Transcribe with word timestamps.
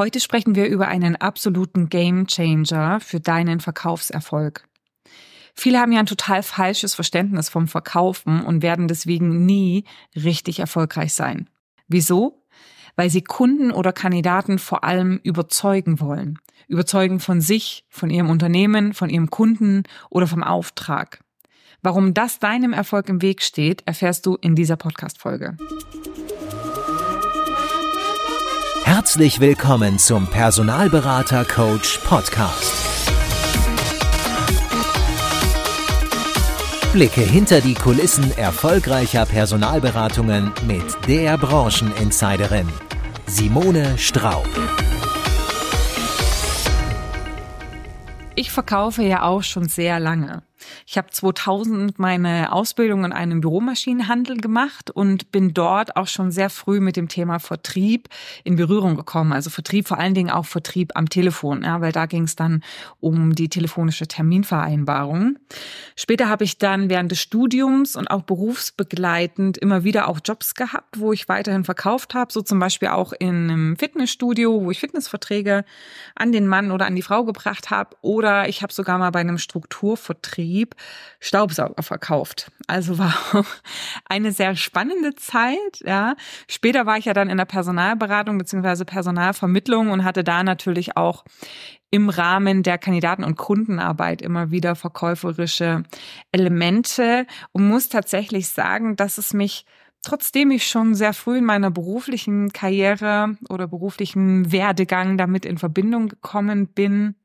Heute 0.00 0.18
sprechen 0.18 0.54
wir 0.54 0.66
über 0.66 0.88
einen 0.88 1.16
absoluten 1.16 1.90
Game 1.90 2.26
Changer 2.26 3.00
für 3.00 3.20
deinen 3.20 3.60
Verkaufserfolg. 3.60 4.66
Viele 5.54 5.78
haben 5.78 5.92
ja 5.92 6.00
ein 6.00 6.06
total 6.06 6.42
falsches 6.42 6.94
Verständnis 6.94 7.50
vom 7.50 7.68
Verkaufen 7.68 8.42
und 8.42 8.62
werden 8.62 8.88
deswegen 8.88 9.44
nie 9.44 9.84
richtig 10.16 10.58
erfolgreich 10.58 11.12
sein. 11.12 11.50
Wieso? 11.86 12.46
Weil 12.96 13.10
sie 13.10 13.20
Kunden 13.20 13.70
oder 13.70 13.92
Kandidaten 13.92 14.58
vor 14.58 14.84
allem 14.84 15.20
überzeugen 15.22 16.00
wollen. 16.00 16.38
Überzeugen 16.66 17.20
von 17.20 17.42
sich, 17.42 17.84
von 17.90 18.08
ihrem 18.08 18.30
Unternehmen, 18.30 18.94
von 18.94 19.10
ihrem 19.10 19.28
Kunden 19.28 19.82
oder 20.08 20.26
vom 20.26 20.42
Auftrag. 20.42 21.22
Warum 21.82 22.14
das 22.14 22.38
deinem 22.38 22.72
Erfolg 22.72 23.10
im 23.10 23.20
Weg 23.20 23.42
steht, 23.42 23.82
erfährst 23.84 24.24
du 24.24 24.36
in 24.36 24.54
dieser 24.54 24.76
Podcast-Folge. 24.76 25.58
Herzlich 29.00 29.40
willkommen 29.40 29.98
zum 29.98 30.26
Personalberater 30.26 31.46
Coach 31.46 32.00
Podcast. 32.00 33.08
Blicke 36.92 37.22
hinter 37.22 37.62
die 37.62 37.72
Kulissen 37.72 38.36
erfolgreicher 38.36 39.24
Personalberatungen 39.24 40.52
mit 40.66 40.84
der 41.08 41.38
Brancheninsiderin 41.38 42.68
Simone 43.26 43.96
Straub. 43.96 44.46
Ich 48.34 48.50
verkaufe 48.50 49.02
ja 49.02 49.22
auch 49.22 49.42
schon 49.42 49.66
sehr 49.66 49.98
lange. 49.98 50.42
Ich 50.86 50.98
habe 50.98 51.10
2000 51.10 51.98
meine 51.98 52.52
Ausbildung 52.52 53.04
in 53.04 53.12
einem 53.12 53.40
Büromaschinenhandel 53.40 54.38
gemacht 54.38 54.90
und 54.90 55.32
bin 55.32 55.54
dort 55.54 55.96
auch 55.96 56.08
schon 56.08 56.30
sehr 56.30 56.50
früh 56.50 56.80
mit 56.80 56.96
dem 56.96 57.08
Thema 57.08 57.38
Vertrieb 57.38 58.08
in 58.44 58.56
Berührung 58.56 58.96
gekommen. 58.96 59.32
Also 59.32 59.50
Vertrieb, 59.50 59.88
vor 59.88 59.98
allen 59.98 60.14
Dingen 60.14 60.30
auch 60.30 60.46
Vertrieb 60.46 60.92
am 60.94 61.08
Telefon, 61.08 61.62
ja, 61.62 61.80
weil 61.80 61.92
da 61.92 62.06
ging 62.06 62.24
es 62.24 62.36
dann 62.36 62.62
um 63.00 63.34
die 63.34 63.48
telefonische 63.48 64.06
Terminvereinbarung. 64.06 65.38
Später 65.96 66.28
habe 66.28 66.44
ich 66.44 66.58
dann 66.58 66.90
während 66.90 67.10
des 67.10 67.20
Studiums 67.20 67.96
und 67.96 68.10
auch 68.10 68.22
berufsbegleitend 68.22 69.58
immer 69.58 69.84
wieder 69.84 70.08
auch 70.08 70.20
Jobs 70.24 70.54
gehabt, 70.54 71.00
wo 71.00 71.12
ich 71.12 71.28
weiterhin 71.28 71.64
verkauft 71.64 72.14
habe, 72.14 72.32
so 72.32 72.42
zum 72.42 72.58
Beispiel 72.58 72.88
auch 72.88 73.12
in 73.12 73.50
einem 73.50 73.76
Fitnessstudio, 73.76 74.64
wo 74.64 74.70
ich 74.70 74.80
Fitnessverträge 74.80 75.64
an 76.14 76.32
den 76.32 76.46
Mann 76.46 76.70
oder 76.70 76.86
an 76.86 76.96
die 76.96 77.02
Frau 77.02 77.24
gebracht 77.24 77.70
habe. 77.70 77.96
Oder 78.02 78.48
ich 78.48 78.62
habe 78.62 78.72
sogar 78.72 78.98
mal 78.98 79.10
bei 79.10 79.20
einem 79.20 79.38
Strukturvertrieb 79.38 80.59
Betrieb 80.60 80.74
Staubsauger 81.20 81.82
verkauft. 81.82 82.50
Also 82.66 82.98
war 82.98 83.14
eine 84.06 84.32
sehr 84.32 84.56
spannende 84.56 85.14
Zeit. 85.14 85.80
Ja. 85.84 86.14
Später 86.48 86.86
war 86.86 86.96
ich 86.96 87.04
ja 87.04 87.12
dann 87.12 87.28
in 87.28 87.36
der 87.36 87.44
Personalberatung 87.44 88.38
beziehungsweise 88.38 88.84
Personalvermittlung 88.84 89.90
und 89.90 90.04
hatte 90.04 90.24
da 90.24 90.42
natürlich 90.42 90.96
auch 90.96 91.24
im 91.90 92.08
Rahmen 92.08 92.62
der 92.62 92.78
Kandidaten- 92.78 93.24
und 93.24 93.36
Kundenarbeit 93.36 94.22
immer 94.22 94.50
wieder 94.50 94.76
verkäuferische 94.76 95.82
Elemente 96.30 97.26
und 97.52 97.68
muss 97.68 97.88
tatsächlich 97.88 98.48
sagen, 98.48 98.96
dass 98.96 99.18
es 99.18 99.34
mich 99.34 99.66
trotzdem 100.02 100.52
ich 100.52 100.66
schon 100.66 100.94
sehr 100.94 101.12
früh 101.12 101.38
in 101.38 101.44
meiner 101.44 101.70
beruflichen 101.70 102.52
Karriere 102.52 103.36
oder 103.48 103.66
beruflichen 103.66 104.52
Werdegang 104.52 105.18
damit 105.18 105.44
in 105.44 105.58
Verbindung 105.58 106.08
gekommen 106.08 106.68
bin, 106.68 107.16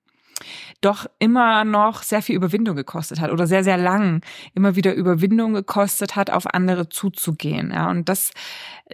doch 0.85 1.07
immer 1.19 1.65
noch 1.65 2.03
sehr 2.03 2.21
viel 2.21 2.35
Überwindung 2.35 2.75
gekostet 2.75 3.19
hat 3.19 3.31
oder 3.31 3.47
sehr, 3.47 3.63
sehr 3.63 3.77
lang 3.77 4.21
immer 4.53 4.75
wieder 4.75 4.93
Überwindung 4.93 5.53
gekostet 5.53 6.15
hat, 6.15 6.29
auf 6.29 6.53
andere 6.53 6.89
zuzugehen. 6.89 7.71
Ja, 7.71 7.89
und 7.89 8.07
das 8.07 8.31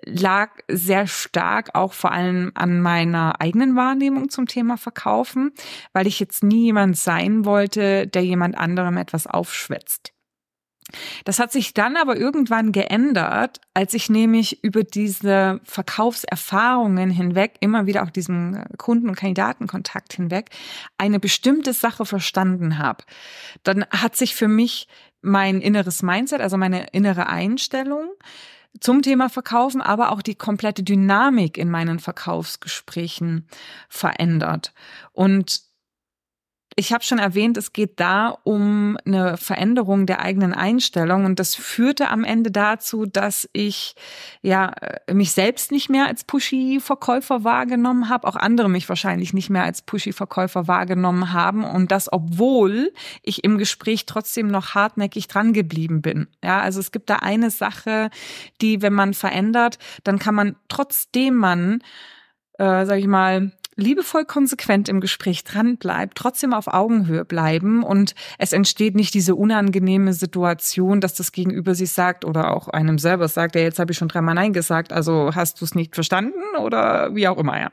lag 0.06 0.50
sehr 0.69 1.06
stark 1.08 1.75
auch 1.75 1.94
vor 1.94 2.12
allem 2.12 2.52
an 2.56 2.81
meiner 2.81 3.42
eigenen 3.42 3.75
Wahrnehmung 3.75 4.30
zum 4.30 4.47
Thema 4.47 4.78
Verkaufen, 4.78 5.52
weil 5.94 6.08
ich 6.08 6.19
jetzt 6.19 6.44
nie 6.44 6.64
jemand 6.64 6.97
sein 6.97 7.45
wollte, 7.45 8.08
der 8.08 8.23
jemand 8.23 8.58
anderem 8.58 8.97
etwas 8.97 9.28
aufschwätzt. 9.28 10.14
Das 11.25 11.39
hat 11.39 11.52
sich 11.52 11.74
dann 11.74 11.97
aber 11.97 12.18
irgendwann 12.18 12.72
geändert, 12.72 13.62
als 13.74 13.94
ich 13.94 14.09
nämlich 14.09 14.63
über 14.63 14.84
diese 14.84 15.59
Verkaufserfahrungen 15.63 17.09
hinweg, 17.09 17.56
immer 17.59 17.85
wieder 17.85 18.03
auch 18.03 18.09
diesen 18.09 18.56
äh, 18.56 18.66
Kunden- 18.78 19.09
und 19.09 19.16
Kandidatenkontakt 19.16 20.13
hinweg, 20.13 20.50
eine 20.97 21.19
bestimmte 21.19 21.74
Sache 21.74 22.06
verstanden 22.06 22.78
habe. 22.78 23.03
Dann 23.63 23.85
hat 23.91 24.16
sich 24.16 24.35
für 24.35 24.47
mich 24.47 24.88
mein 25.22 25.62
inneres 25.62 26.01
Mindset, 26.01 26.41
also 26.41 26.57
meine 26.57 26.88
innere 26.91 27.28
Einstellung, 27.28 28.09
zum 28.80 29.01
Thema 29.01 29.30
Verkaufen, 29.30 29.81
aber 29.81 30.12
auch 30.12 30.22
die 30.22 30.35
komplette 30.35 30.84
Dynamik 30.84 31.57
in 31.57 31.69
meinen 31.69 32.00
Verkaufsgesprächen 32.00 33.47
verändert. 33.90 34.74
Und 35.12 35.70
ich 36.75 36.93
habe 36.93 37.03
schon 37.03 37.19
erwähnt, 37.19 37.57
es 37.57 37.73
geht 37.73 37.99
da 37.99 38.29
um 38.43 38.97
eine 39.05 39.35
Veränderung 39.35 40.05
der 40.05 40.21
eigenen 40.21 40.53
Einstellung 40.53 41.25
und 41.25 41.39
das 41.39 41.53
führte 41.55 42.09
am 42.09 42.23
Ende 42.23 42.49
dazu, 42.49 43.05
dass 43.05 43.49
ich 43.51 43.95
ja 44.41 44.71
äh, 44.81 45.13
mich 45.13 45.31
selbst 45.31 45.71
nicht 45.71 45.89
mehr 45.89 46.07
als 46.07 46.23
pushy 46.23 46.79
Verkäufer 46.81 47.43
wahrgenommen 47.43 48.07
habe, 48.09 48.27
auch 48.27 48.37
andere 48.37 48.69
mich 48.69 48.87
wahrscheinlich 48.87 49.33
nicht 49.33 49.49
mehr 49.49 49.63
als 49.63 49.81
pushy 49.81 50.13
Verkäufer 50.13 50.67
wahrgenommen 50.67 51.33
haben 51.33 51.65
und 51.65 51.91
das 51.91 52.11
obwohl 52.11 52.93
ich 53.21 53.43
im 53.43 53.57
Gespräch 53.57 54.05
trotzdem 54.05 54.47
noch 54.47 54.73
hartnäckig 54.73 55.27
dran 55.27 55.53
geblieben 55.53 56.01
bin. 56.01 56.27
Ja, 56.43 56.61
also 56.61 56.79
es 56.79 56.91
gibt 56.91 57.09
da 57.09 57.17
eine 57.17 57.51
Sache, 57.51 58.09
die 58.61 58.81
wenn 58.81 58.93
man 58.93 59.13
verändert, 59.13 59.77
dann 60.03 60.19
kann 60.19 60.35
man 60.35 60.55
trotzdem 60.69 61.35
man 61.35 61.81
äh, 62.57 62.85
sag 62.85 62.99
ich 62.99 63.07
mal 63.07 63.51
liebevoll 63.81 64.25
konsequent 64.25 64.88
im 64.88 65.02
Gespräch 65.02 65.44
dran 65.44 65.78
bleibt, 65.78 66.18
trotzdem 66.18 66.53
auf 66.53 66.68
Augenhöhe 66.68 67.25
bleiben 67.25 67.84
und 67.84 68.16
es 68.38 68.53
entsteht 68.53 68.96
nicht 68.96 69.14
diese 69.14 69.36
unangenehme 69.36 70.14
Situation, 70.14 71.02
dass 71.02 71.14
das 71.14 71.31
Gegenüber 71.31 71.75
sich 71.75 71.92
sagt 71.92 72.24
oder 72.24 72.56
auch 72.56 72.68
einem 72.69 72.97
selber 72.97 73.28
sagt, 73.28 73.56
ja, 73.56 73.62
jetzt 73.62 73.80
habe 73.80 73.92
ich 73.92 73.97
schon 73.97 74.08
dreimal 74.08 74.36
Nein 74.36 74.53
gesagt, 74.53 74.94
also 74.94 75.31
hast 75.36 75.59
du 75.59 75.66
es 75.66 75.75
nicht 75.75 75.96
verstanden 75.96 76.40
oder 76.59 77.14
wie 77.16 77.28
auch 77.28 77.38
immer, 77.38 77.59
ja. 77.59 77.72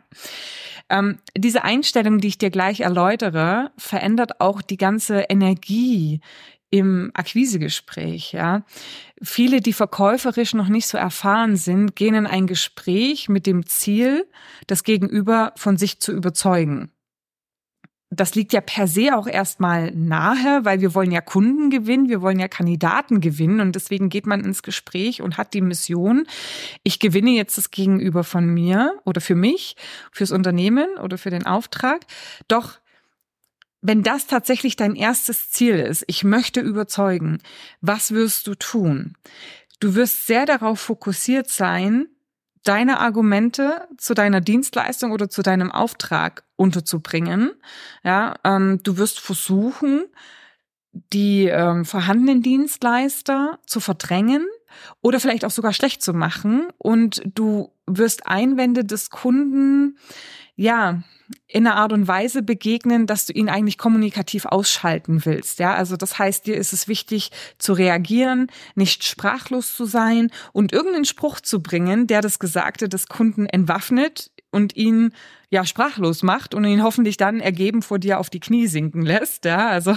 Ähm, 0.90 1.18
diese 1.36 1.64
Einstellung, 1.64 2.18
die 2.18 2.28
ich 2.28 2.38
dir 2.38 2.50
gleich 2.50 2.80
erläutere, 2.80 3.70
verändert 3.76 4.40
auch 4.40 4.62
die 4.62 4.78
ganze 4.78 5.20
Energie 5.28 6.20
im 6.70 7.10
Akquisegespräch, 7.14 8.32
ja. 8.32 8.62
Viele, 9.22 9.60
die 9.60 9.72
verkäuferisch 9.72 10.54
noch 10.54 10.68
nicht 10.68 10.86
so 10.86 10.98
erfahren 10.98 11.56
sind, 11.56 11.96
gehen 11.96 12.14
in 12.14 12.26
ein 12.26 12.46
Gespräch 12.46 13.28
mit 13.28 13.46
dem 13.46 13.66
Ziel, 13.66 14.26
das 14.66 14.84
Gegenüber 14.84 15.52
von 15.56 15.76
sich 15.76 16.00
zu 16.00 16.12
überzeugen. 16.12 16.90
Das 18.10 18.34
liegt 18.34 18.54
ja 18.54 18.62
per 18.62 18.86
se 18.86 19.14
auch 19.14 19.26
erstmal 19.26 19.90
nahe, 19.90 20.64
weil 20.64 20.80
wir 20.80 20.94
wollen 20.94 21.10
ja 21.10 21.20
Kunden 21.20 21.68
gewinnen, 21.68 22.08
wir 22.08 22.22
wollen 22.22 22.38
ja 22.38 22.48
Kandidaten 22.48 23.20
gewinnen 23.20 23.60
und 23.60 23.74
deswegen 23.74 24.08
geht 24.08 24.26
man 24.26 24.44
ins 24.44 24.62
Gespräch 24.62 25.20
und 25.20 25.36
hat 25.36 25.52
die 25.52 25.60
Mission, 25.60 26.26
ich 26.84 27.00
gewinne 27.00 27.32
jetzt 27.32 27.58
das 27.58 27.70
Gegenüber 27.70 28.24
von 28.24 28.46
mir 28.46 28.98
oder 29.04 29.20
für 29.20 29.34
mich, 29.34 29.76
fürs 30.10 30.32
Unternehmen 30.32 30.88
oder 31.02 31.18
für 31.18 31.28
den 31.28 31.44
Auftrag. 31.44 32.00
Doch 32.48 32.78
wenn 33.80 34.02
das 34.02 34.26
tatsächlich 34.26 34.76
dein 34.76 34.94
erstes 34.96 35.50
Ziel 35.50 35.76
ist, 35.76 36.04
ich 36.06 36.24
möchte 36.24 36.60
überzeugen, 36.60 37.38
was 37.80 38.12
wirst 38.12 38.46
du 38.46 38.54
tun? 38.54 39.14
Du 39.80 39.94
wirst 39.94 40.26
sehr 40.26 40.46
darauf 40.46 40.80
fokussiert 40.80 41.48
sein, 41.48 42.08
deine 42.64 42.98
Argumente 42.98 43.88
zu 43.96 44.14
deiner 44.14 44.40
Dienstleistung 44.40 45.12
oder 45.12 45.30
zu 45.30 45.42
deinem 45.42 45.70
Auftrag 45.70 46.44
unterzubringen. 46.56 47.52
Ja, 48.02 48.34
ähm, 48.44 48.80
du 48.82 48.98
wirst 48.98 49.20
versuchen, 49.20 50.06
die 51.12 51.46
ähm, 51.46 51.84
vorhandenen 51.84 52.42
Dienstleister 52.42 53.58
zu 53.66 53.80
verdrängen 53.80 54.46
oder 55.00 55.20
vielleicht 55.20 55.44
auch 55.44 55.50
sogar 55.50 55.72
schlecht 55.72 56.02
zu 56.02 56.12
machen 56.12 56.68
und 56.78 57.22
du 57.24 57.72
wirst 57.88 58.26
Einwände 58.26 58.84
des 58.84 59.10
Kunden 59.10 59.96
ja, 60.58 61.02
in 61.46 61.66
einer 61.66 61.76
Art 61.76 61.92
und 61.92 62.08
Weise 62.08 62.42
begegnen, 62.42 63.06
dass 63.06 63.26
du 63.26 63.32
ihn 63.32 63.48
eigentlich 63.48 63.78
kommunikativ 63.78 64.44
ausschalten 64.44 65.24
willst. 65.24 65.60
Ja, 65.60 65.74
also 65.74 65.96
das 65.96 66.18
heißt, 66.18 66.46
dir 66.46 66.56
ist 66.56 66.72
es 66.72 66.88
wichtig 66.88 67.30
zu 67.58 67.74
reagieren, 67.74 68.48
nicht 68.74 69.04
sprachlos 69.04 69.76
zu 69.76 69.84
sein 69.84 70.30
und 70.52 70.72
irgendeinen 70.72 71.04
Spruch 71.04 71.40
zu 71.40 71.62
bringen, 71.62 72.06
der 72.06 72.22
das 72.22 72.38
Gesagte 72.40 72.88
des 72.88 73.06
Kunden 73.06 73.46
entwaffnet 73.46 74.32
und 74.50 74.76
ihn 74.76 75.12
ja 75.50 75.64
sprachlos 75.64 76.22
macht 76.22 76.54
und 76.54 76.64
ihn 76.64 76.82
hoffentlich 76.82 77.16
dann 77.16 77.40
ergeben 77.40 77.82
vor 77.82 77.98
dir 77.98 78.18
auf 78.18 78.30
die 78.30 78.40
Knie 78.40 78.66
sinken 78.66 79.02
lässt. 79.02 79.44
Ja, 79.44 79.68
also 79.68 79.94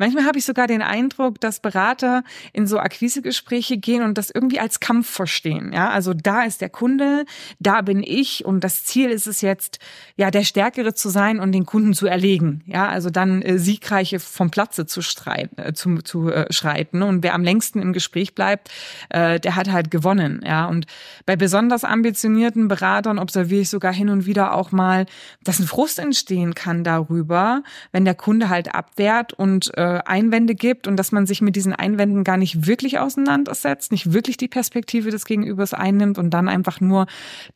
Manchmal 0.00 0.24
habe 0.24 0.38
ich 0.38 0.46
sogar 0.46 0.66
den 0.66 0.80
Eindruck, 0.80 1.38
dass 1.42 1.60
Berater 1.60 2.24
in 2.54 2.66
so 2.66 2.78
Akquisegespräche 2.78 3.76
gehen 3.76 4.02
und 4.02 4.16
das 4.16 4.30
irgendwie 4.30 4.58
als 4.58 4.80
Kampf 4.80 5.10
verstehen. 5.10 5.74
Ja, 5.74 5.90
also 5.90 6.14
da 6.14 6.44
ist 6.44 6.62
der 6.62 6.70
Kunde, 6.70 7.26
da 7.58 7.82
bin 7.82 8.02
ich 8.02 8.46
und 8.46 8.64
das 8.64 8.86
Ziel 8.86 9.10
ist 9.10 9.26
es 9.26 9.42
jetzt, 9.42 9.78
ja, 10.16 10.30
der 10.30 10.44
Stärkere 10.44 10.94
zu 10.94 11.10
sein 11.10 11.38
und 11.38 11.52
den 11.52 11.66
Kunden 11.66 11.92
zu 11.92 12.06
erlegen. 12.06 12.62
Ja, 12.64 12.88
also 12.88 13.10
dann 13.10 13.42
äh, 13.42 13.58
siegreiche 13.58 14.20
vom 14.20 14.50
Platze 14.50 14.86
zu 14.86 15.02
streiten, 15.02 15.60
äh, 15.60 15.74
zu, 15.74 15.96
zu 15.96 16.30
äh, 16.30 16.50
schreiten. 16.50 17.02
Und 17.02 17.22
wer 17.22 17.34
am 17.34 17.44
längsten 17.44 17.82
im 17.82 17.92
Gespräch 17.92 18.34
bleibt, 18.34 18.70
äh, 19.10 19.38
der 19.38 19.54
hat 19.54 19.70
halt 19.70 19.90
gewonnen. 19.90 20.42
Ja, 20.46 20.64
und 20.64 20.86
bei 21.26 21.36
besonders 21.36 21.84
ambitionierten 21.84 22.68
Beratern 22.68 23.18
observiere 23.18 23.60
ich 23.60 23.68
sogar 23.68 23.92
hin 23.92 24.08
und 24.08 24.24
wieder 24.24 24.54
auch 24.54 24.69
auch 24.70 24.72
mal, 24.72 25.06
dass 25.42 25.58
ein 25.58 25.66
Frust 25.66 25.98
entstehen 25.98 26.54
kann 26.54 26.84
darüber, 26.84 27.62
wenn 27.92 28.04
der 28.04 28.14
Kunde 28.14 28.48
halt 28.48 28.74
abwehrt 28.74 29.32
und 29.32 29.76
äh, 29.76 30.00
Einwände 30.04 30.54
gibt 30.54 30.86
und 30.86 30.96
dass 30.96 31.12
man 31.12 31.26
sich 31.26 31.40
mit 31.40 31.56
diesen 31.56 31.72
Einwänden 31.72 32.24
gar 32.24 32.36
nicht 32.36 32.66
wirklich 32.66 32.98
auseinandersetzt, 32.98 33.92
nicht 33.92 34.12
wirklich 34.12 34.36
die 34.36 34.48
Perspektive 34.48 35.10
des 35.10 35.24
Gegenübers 35.24 35.74
einnimmt 35.74 36.18
und 36.18 36.30
dann 36.30 36.48
einfach 36.48 36.80
nur 36.80 37.06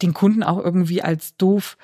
den 0.03 0.15
Kunden 0.15 0.43
auch 0.43 0.63
irgendwie 0.63 1.03
als 1.03 1.37
doof 1.37 1.77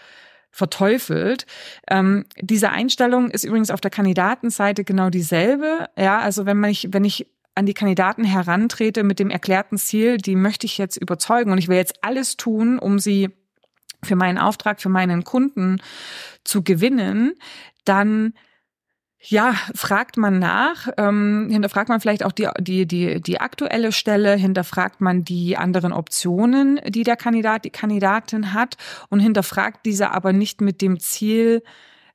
verteufelt. 0.50 1.46
Ähm, 1.88 2.24
diese 2.40 2.70
Einstellung 2.70 3.30
ist 3.30 3.44
übrigens 3.44 3.70
auf 3.70 3.80
der 3.80 3.90
Kandidatenseite 3.90 4.82
genau 4.84 5.08
dieselbe. 5.08 5.88
Ja, 5.96 6.18
also 6.18 6.44
wenn 6.44 6.58
man 6.58 6.70
ich, 6.70 6.88
wenn 6.90 7.04
ich 7.04 7.26
an 7.54 7.66
die 7.66 7.74
Kandidaten 7.74 8.24
herantrete 8.24 9.04
mit 9.04 9.18
dem 9.18 9.30
erklärten 9.30 9.78
Ziel, 9.78 10.16
die 10.16 10.34
möchte 10.34 10.66
ich 10.66 10.78
jetzt 10.78 10.96
überzeugen 10.96 11.52
und 11.52 11.58
ich 11.58 11.68
will 11.68 11.76
jetzt 11.76 12.02
alles 12.02 12.36
tun, 12.36 12.78
um 12.78 12.98
sie 12.98 13.30
für 14.02 14.16
meinen 14.16 14.38
Auftrag, 14.38 14.80
für 14.80 14.88
meinen 14.88 15.24
Kunden 15.24 15.80
zu 16.44 16.62
gewinnen, 16.62 17.34
dann 17.84 18.34
ja, 19.22 19.54
fragt 19.74 20.16
man 20.16 20.38
nach, 20.38 20.88
ähm, 20.96 21.48
hinterfragt 21.50 21.90
man 21.90 22.00
vielleicht 22.00 22.24
auch 22.24 22.32
die, 22.32 22.48
die, 22.58 22.86
die, 22.86 23.20
die 23.20 23.40
aktuelle 23.40 23.92
Stelle, 23.92 24.34
hinterfragt 24.34 25.02
man 25.02 25.24
die 25.24 25.58
anderen 25.58 25.92
Optionen, 25.92 26.80
die 26.86 27.02
der 27.02 27.16
Kandidat, 27.16 27.66
die 27.66 27.70
Kandidatin 27.70 28.54
hat 28.54 28.76
und 29.10 29.20
hinterfragt 29.20 29.84
diese 29.84 30.10
aber 30.10 30.32
nicht 30.32 30.62
mit 30.62 30.80
dem 30.80 30.98
Ziel, 30.98 31.62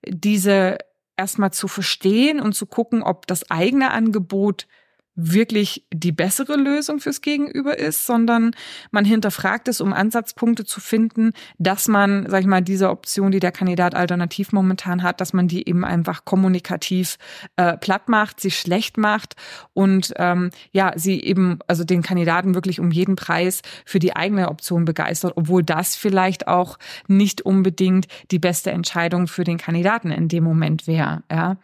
diese 0.08 0.80
erstmal 1.16 1.52
zu 1.52 1.68
verstehen 1.68 2.40
und 2.40 2.54
zu 2.54 2.66
gucken, 2.66 3.04
ob 3.04 3.28
das 3.28 3.52
eigene 3.52 3.92
Angebot 3.92 4.68
wirklich 5.16 5.86
die 5.94 6.12
bessere 6.12 6.56
Lösung 6.56 7.00
fürs 7.00 7.22
Gegenüber 7.22 7.78
ist, 7.78 8.06
sondern 8.06 8.52
man 8.92 9.06
hinterfragt 9.06 9.68
es, 9.68 9.80
um 9.80 9.94
Ansatzpunkte 9.94 10.66
zu 10.66 10.82
finden, 10.82 11.32
dass 11.58 11.88
man, 11.88 12.30
sag 12.30 12.42
ich 12.42 12.48
mal, 12.48 12.62
diese 12.62 12.90
Option, 12.90 13.32
die 13.32 13.40
der 13.40 13.54
Kandidat 13.54 13.96
alternativ 13.96 14.52
momentan 14.52 15.04
hat, 15.04 15.22
dass 15.22 15.32
man 15.32 15.48
die 15.48 15.68
eben 15.68 15.86
einfach 15.86 16.26
kommunikativ 16.26 17.18
äh, 17.56 17.78
platt 17.78 18.10
macht, 18.10 18.42
sie 18.42 18.52
schlecht 18.52 18.98
macht 18.98 19.36
und 19.74 20.14
ähm, 20.18 20.50
ja, 20.72 20.92
sie 20.96 21.22
eben, 21.22 21.60
also 21.68 21.86
den 21.86 22.02
Kandidaten 22.02 22.54
wirklich 22.54 22.80
um 22.80 22.92
jeden 22.92 23.16
Preis 23.16 23.62
für 23.86 24.00
die 24.00 24.16
eigene 24.16 24.50
Option 24.50 24.84
begeistert, 24.84 25.34
obwohl 25.36 25.64
das 25.64 25.96
vielleicht 25.96 26.48
auch 26.48 26.78
nicht 27.08 27.42
unbedingt 27.42 28.08
die 28.32 28.40
beste 28.40 28.72
Entscheidung 28.72 29.28
für 29.28 29.46
den 29.46 29.58
Kandidaten 29.58 30.12
in 30.12 30.28
dem 30.28 30.44
Moment 30.44 30.88
wäre. 30.88 31.24
Ja. 31.32 31.58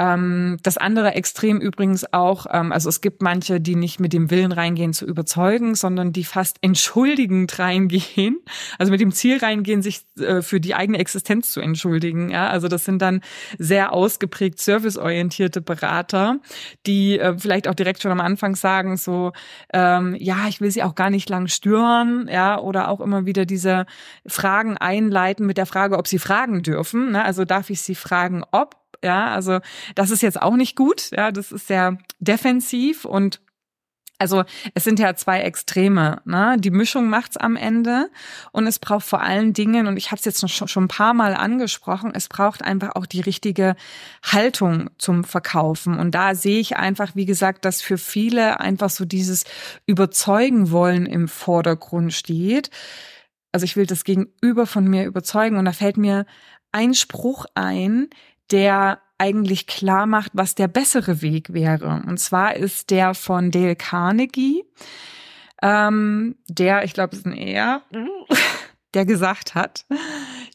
Ähm, 0.00 0.56
das 0.62 0.78
andere 0.78 1.14
Extrem 1.14 1.60
übrigens 1.60 2.10
auch, 2.12 2.46
ähm, 2.50 2.69
also 2.72 2.88
es 2.88 3.00
gibt 3.00 3.22
manche, 3.22 3.60
die 3.60 3.76
nicht 3.76 4.00
mit 4.00 4.12
dem 4.12 4.30
Willen 4.30 4.52
reingehen 4.52 4.92
zu 4.92 5.06
überzeugen, 5.06 5.74
sondern 5.74 6.12
die 6.12 6.24
fast 6.24 6.58
entschuldigend 6.60 7.58
reingehen, 7.58 8.38
also 8.78 8.92
mit 8.92 9.00
dem 9.00 9.12
Ziel 9.12 9.38
reingehen, 9.38 9.82
sich 9.82 10.06
äh, 10.18 10.42
für 10.42 10.60
die 10.60 10.74
eigene 10.74 10.98
Existenz 10.98 11.52
zu 11.52 11.60
entschuldigen. 11.60 12.30
Ja, 12.30 12.48
also 12.48 12.68
das 12.68 12.84
sind 12.84 13.02
dann 13.02 13.20
sehr 13.58 13.92
ausgeprägt 13.92 14.60
serviceorientierte 14.60 15.60
Berater, 15.60 16.38
die 16.86 17.18
äh, 17.18 17.38
vielleicht 17.38 17.68
auch 17.68 17.74
direkt 17.74 18.02
schon 18.02 18.12
am 18.12 18.20
Anfang 18.20 18.56
sagen 18.56 18.96
so, 18.96 19.32
ähm, 19.72 20.16
ja, 20.18 20.48
ich 20.48 20.60
will 20.60 20.70
sie 20.70 20.82
auch 20.82 20.94
gar 20.94 21.10
nicht 21.10 21.28
lang 21.28 21.48
stören, 21.48 22.28
ja, 22.30 22.58
oder 22.58 22.88
auch 22.88 23.00
immer 23.00 23.26
wieder 23.26 23.46
diese 23.46 23.86
Fragen 24.26 24.76
einleiten 24.76 25.46
mit 25.46 25.58
der 25.58 25.66
Frage, 25.66 25.98
ob 25.98 26.06
sie 26.06 26.18
fragen 26.18 26.62
dürfen. 26.62 27.12
Ne? 27.12 27.24
Also 27.24 27.44
darf 27.44 27.70
ich 27.70 27.80
sie 27.80 27.94
fragen, 27.94 28.42
ob 28.50 28.79
ja, 29.04 29.32
also 29.34 29.60
das 29.94 30.10
ist 30.10 30.22
jetzt 30.22 30.40
auch 30.40 30.56
nicht 30.56 30.76
gut. 30.76 31.10
Ja, 31.12 31.32
das 31.32 31.52
ist 31.52 31.66
sehr 31.66 31.98
defensiv 32.20 33.04
und 33.04 33.40
also 34.20 34.44
es 34.74 34.84
sind 34.84 34.98
ja 34.98 35.14
zwei 35.14 35.40
Extreme. 35.40 36.20
Ne? 36.26 36.56
Die 36.58 36.70
Mischung 36.70 37.08
macht's 37.08 37.38
am 37.38 37.56
Ende 37.56 38.10
und 38.52 38.66
es 38.66 38.78
braucht 38.78 39.06
vor 39.06 39.22
allen 39.22 39.54
Dingen, 39.54 39.86
und 39.86 39.96
ich 39.96 40.10
habe 40.10 40.18
es 40.18 40.26
jetzt 40.26 40.46
schon, 40.50 40.68
schon 40.68 40.84
ein 40.84 40.88
paar 40.88 41.14
Mal 41.14 41.34
angesprochen, 41.34 42.12
es 42.14 42.28
braucht 42.28 42.62
einfach 42.62 42.96
auch 42.96 43.06
die 43.06 43.22
richtige 43.22 43.76
Haltung 44.22 44.90
zum 44.98 45.24
Verkaufen. 45.24 45.98
Und 45.98 46.14
da 46.14 46.34
sehe 46.34 46.60
ich 46.60 46.76
einfach, 46.76 47.16
wie 47.16 47.24
gesagt, 47.24 47.64
dass 47.64 47.80
für 47.80 47.96
viele 47.96 48.60
einfach 48.60 48.90
so 48.90 49.06
dieses 49.06 49.44
Überzeugen 49.86 50.70
wollen 50.70 51.06
im 51.06 51.26
Vordergrund 51.26 52.12
steht. 52.12 52.68
Also 53.52 53.64
ich 53.64 53.74
will 53.76 53.86
das 53.86 54.04
Gegenüber 54.04 54.66
von 54.66 54.86
mir 54.86 55.06
überzeugen 55.06 55.56
und 55.56 55.64
da 55.64 55.72
fällt 55.72 55.96
mir 55.96 56.26
ein 56.72 56.92
Spruch 56.92 57.46
ein, 57.54 58.10
der 58.50 59.00
eigentlich 59.18 59.66
klar 59.66 60.06
macht, 60.06 60.32
was 60.34 60.54
der 60.54 60.68
bessere 60.68 61.20
Weg 61.20 61.52
wäre. 61.52 62.02
Und 62.06 62.18
zwar 62.18 62.56
ist 62.56 62.90
der 62.90 63.14
von 63.14 63.50
Dale 63.50 63.76
Carnegie, 63.76 64.64
ähm, 65.62 66.36
der, 66.48 66.84
ich 66.84 66.94
glaube, 66.94 67.12
es 67.12 67.20
ist 67.20 67.26
ein 67.26 67.36
Er, 67.36 67.82
der 68.94 69.04
gesagt 69.04 69.54
hat, 69.54 69.84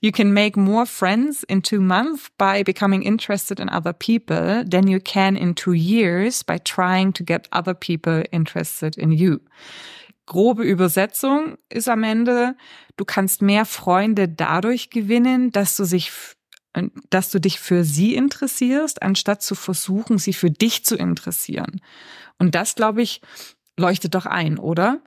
You 0.01 0.11
can 0.11 0.33
make 0.33 0.59
more 0.59 0.85
friends 0.85 1.43
in 1.43 1.61
two 1.61 1.79
months 1.79 2.29
by 2.37 2.63
becoming 2.63 3.01
interested 3.01 3.59
in 3.59 3.69
other 3.69 3.93
people 3.93 4.65
than 4.69 4.87
you 4.87 4.99
can 4.99 5.35
in 5.35 5.55
two 5.55 5.73
years 5.73 6.43
by 6.43 6.59
trying 6.59 7.13
to 7.13 7.23
get 7.23 7.47
other 7.51 7.73
people 7.73 8.23
interested 8.31 8.97
in 8.97 9.11
you. 9.11 9.39
Grobe 10.25 10.63
Übersetzung 10.63 11.57
ist 11.69 11.87
am 11.87 12.03
Ende, 12.03 12.55
du 12.97 13.05
kannst 13.05 13.41
mehr 13.41 13.63
Freunde 13.65 14.27
dadurch 14.27 14.89
gewinnen, 14.89 15.51
dass 15.51 15.77
du 15.77 15.85
sich 15.85 16.11
dass 17.09 17.31
du 17.31 17.39
dich 17.39 17.59
für 17.59 17.83
sie 17.83 18.15
interessierst, 18.15 19.01
anstatt 19.01 19.41
zu 19.41 19.55
versuchen, 19.55 20.17
sie 20.17 20.33
für 20.33 20.51
dich 20.51 20.83
zu 20.85 20.95
interessieren. 20.95 21.81
Und 22.37 22.55
das, 22.55 22.75
glaube 22.75 23.01
ich, 23.01 23.21
leuchtet 23.77 24.15
doch 24.15 24.25
ein, 24.25 24.57
oder? 24.57 25.01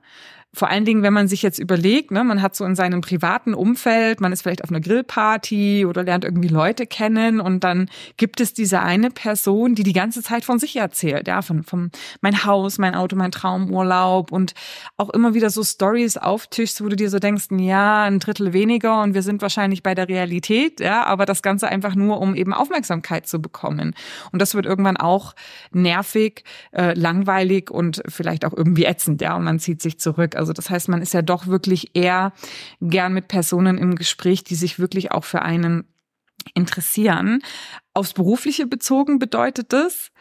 Vor 0.51 0.67
allen 0.67 0.83
Dingen, 0.83 1.03
wenn 1.03 1.13
man 1.13 1.27
sich 1.27 1.43
jetzt 1.43 1.59
überlegt, 1.59 2.09
ne, 2.09 2.23
man 2.23 2.41
hat 2.41 2.55
so 2.55 2.65
in 2.65 2.75
seinem 2.75 3.01
privaten 3.01 3.53
Umfeld, 3.53 4.19
man 4.19 4.31
ist 4.31 4.41
vielleicht 4.41 4.63
auf 4.63 4.71
einer 4.71 4.81
Grillparty 4.81 5.85
oder 5.85 6.01
lernt 6.01 6.25
irgendwie 6.25 6.47
Leute 6.47 6.87
kennen 6.87 7.39
und 7.39 7.63
dann 7.63 7.87
gibt 8.17 8.41
es 8.41 8.55
diese 8.55 8.79
eine 8.79 9.11
Person, 9.11 9.75
die 9.75 9.83
die 9.83 9.93
ganze 9.93 10.23
Zeit 10.23 10.43
von 10.43 10.57
sich 10.57 10.75
erzählt, 10.75 11.27
ja, 11.27 11.43
von, 11.43 11.61
von 11.61 11.91
mein 12.21 12.45
Haus, 12.45 12.79
mein 12.79 12.95
Auto, 12.95 13.15
mein 13.15 13.31
Traumurlaub 13.31 14.31
und 14.31 14.55
auch 14.97 15.11
immer 15.11 15.35
wieder 15.35 15.51
so 15.51 15.63
Stories 15.63 16.17
auftischst, 16.17 16.83
wo 16.83 16.89
du 16.89 16.95
dir 16.95 17.11
so 17.11 17.19
denkst, 17.19 17.49
ja, 17.51 18.05
ein 18.05 18.17
Drittel 18.17 18.51
weniger 18.51 19.03
und 19.03 19.13
wir 19.13 19.21
sind 19.21 19.43
wahrscheinlich 19.43 19.83
bei 19.83 19.93
der 19.93 20.09
Realität, 20.09 20.79
ja, 20.79 21.03
aber 21.03 21.27
das 21.27 21.43
Ganze 21.43 21.67
einfach 21.67 21.93
nur, 21.93 22.19
um 22.19 22.33
eben 22.33 22.55
Aufmerksamkeit 22.55 23.27
zu 23.27 23.39
bekommen. 23.39 23.93
Und 24.31 24.41
das 24.41 24.55
wird 24.55 24.65
irgendwann 24.65 24.97
auch 24.97 25.35
nervig, 25.71 26.43
äh, 26.71 26.95
langweilig 26.95 27.69
und 27.69 28.01
vielleicht 28.07 28.45
auch 28.45 28.53
irgendwie 28.57 28.85
ätzend, 28.85 29.21
ja, 29.21 29.35
und 29.35 29.43
man 29.43 29.59
zieht 29.59 29.83
sich 29.83 29.99
zurück. 29.99 30.38
Also 30.39 30.53
das 30.53 30.69
heißt, 30.69 30.89
man 30.89 31.01
ist 31.01 31.13
ja 31.13 31.21
doch 31.21 31.47
wirklich 31.47 31.91
eher 31.93 32.33
gern 32.81 33.13
mit 33.13 33.27
Personen 33.27 33.77
im 33.77 33.95
Gespräch, 33.95 34.43
die 34.43 34.55
sich 34.55 34.79
wirklich 34.79 35.11
auch 35.11 35.25
für 35.25 35.41
einen 35.41 35.83
interessieren. 36.55 37.41
Aufs 37.93 38.13
Berufliche 38.13 38.65
bezogen 38.65 39.19
bedeutet 39.19 39.73
das, 39.73 40.11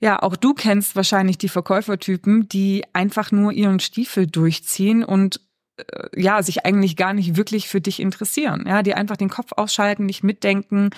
ja, 0.00 0.20
auch 0.22 0.36
du 0.36 0.54
kennst 0.54 0.94
wahrscheinlich 0.94 1.38
die 1.38 1.48
Verkäufertypen, 1.48 2.48
die 2.48 2.84
einfach 2.92 3.32
nur 3.32 3.52
ihren 3.52 3.80
Stiefel 3.80 4.26
durchziehen 4.26 5.02
und 5.02 5.40
ja, 6.16 6.42
sich 6.42 6.66
eigentlich 6.66 6.96
gar 6.96 7.12
nicht 7.12 7.36
wirklich 7.36 7.68
für 7.68 7.80
dich 7.80 8.00
interessieren, 8.00 8.64
ja, 8.66 8.82
die 8.82 8.94
einfach 8.94 9.16
den 9.16 9.28
Kopf 9.28 9.52
ausschalten, 9.56 10.06
nicht 10.06 10.24
mitdenken 10.24 10.90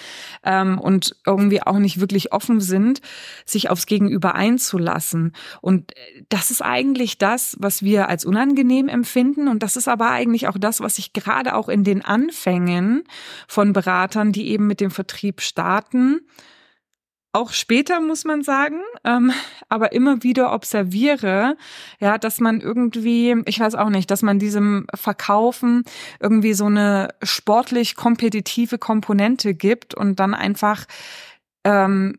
ähm, 0.44 0.78
und 0.78 1.16
irgendwie 1.26 1.62
auch 1.62 1.78
nicht 1.78 2.00
wirklich 2.00 2.32
offen 2.32 2.60
sind, 2.60 3.00
sich 3.44 3.70
aufs 3.70 3.86
Gegenüber 3.86 4.34
einzulassen. 4.34 5.32
Und 5.60 5.92
äh, 5.92 6.22
das 6.28 6.50
ist 6.50 6.62
eigentlich 6.62 7.18
das, 7.18 7.56
was 7.60 7.82
wir 7.82 8.08
als 8.08 8.24
unangenehm 8.24 8.88
empfinden. 8.88 9.48
Und 9.48 9.62
das 9.62 9.76
ist 9.76 9.88
aber 9.88 10.10
eigentlich 10.10 10.48
auch 10.48 10.58
das, 10.58 10.80
was 10.80 10.96
sich 10.96 11.12
gerade 11.12 11.54
auch 11.54 11.68
in 11.68 11.84
den 11.84 12.04
Anfängen 12.04 13.04
von 13.48 13.72
Beratern, 13.72 14.32
die 14.32 14.48
eben 14.48 14.66
mit 14.66 14.80
dem 14.80 14.90
Vertrieb 14.90 15.40
starten, 15.40 16.20
auch 17.32 17.52
später 17.52 18.00
muss 18.00 18.24
man 18.24 18.42
sagen, 18.42 18.80
ähm, 19.04 19.32
aber 19.68 19.92
immer 19.92 20.22
wieder 20.22 20.52
observiere, 20.52 21.56
ja, 22.00 22.18
dass 22.18 22.40
man 22.40 22.60
irgendwie, 22.60 23.36
ich 23.46 23.60
weiß 23.60 23.76
auch 23.76 23.90
nicht, 23.90 24.10
dass 24.10 24.22
man 24.22 24.38
diesem 24.38 24.86
Verkaufen 24.94 25.84
irgendwie 26.18 26.54
so 26.54 26.66
eine 26.66 27.08
sportlich 27.22 27.94
kompetitive 27.94 28.78
Komponente 28.78 29.54
gibt 29.54 29.94
und 29.94 30.18
dann 30.18 30.34
einfach 30.34 30.86
ähm, 31.64 32.18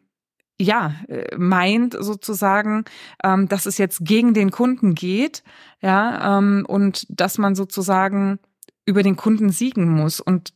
ja, 0.61 0.93
äh, 1.07 1.35
meint 1.35 1.95
sozusagen, 1.99 2.85
ähm, 3.23 3.47
dass 3.49 3.65
es 3.65 3.77
jetzt 3.77 4.05
gegen 4.05 4.33
den 4.33 4.51
Kunden 4.51 4.93
geht, 4.95 5.43
ja, 5.81 6.37
ähm, 6.37 6.65
und 6.67 7.05
dass 7.09 7.37
man 7.37 7.55
sozusagen 7.55 8.39
über 8.85 9.03
den 9.03 9.15
Kunden 9.15 9.49
siegen 9.49 9.89
muss. 9.89 10.19
Und 10.19 10.53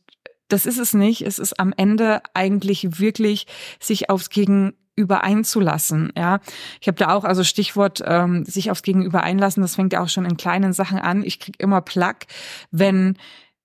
das 0.48 0.66
ist 0.66 0.78
es 0.78 0.94
nicht. 0.94 1.22
Es 1.22 1.38
ist 1.38 1.58
am 1.58 1.72
Ende 1.76 2.22
eigentlich 2.34 2.98
wirklich, 2.98 3.46
sich 3.80 4.10
aufs 4.10 4.30
Gegenüber 4.30 5.22
einzulassen. 5.22 6.12
Ja, 6.16 6.40
ich 6.80 6.88
habe 6.88 6.98
da 6.98 7.12
auch 7.12 7.24
also 7.24 7.44
Stichwort 7.44 8.02
ähm, 8.04 8.44
sich 8.44 8.70
aufs 8.70 8.82
Gegenüber 8.82 9.22
einlassen. 9.22 9.62
Das 9.62 9.76
fängt 9.76 9.92
ja 9.92 10.02
auch 10.02 10.08
schon 10.08 10.24
in 10.24 10.36
kleinen 10.36 10.72
Sachen 10.72 10.98
an. 10.98 11.22
Ich 11.24 11.40
krieg 11.40 11.56
immer 11.58 11.80
Plack, 11.80 12.26
wenn 12.70 13.16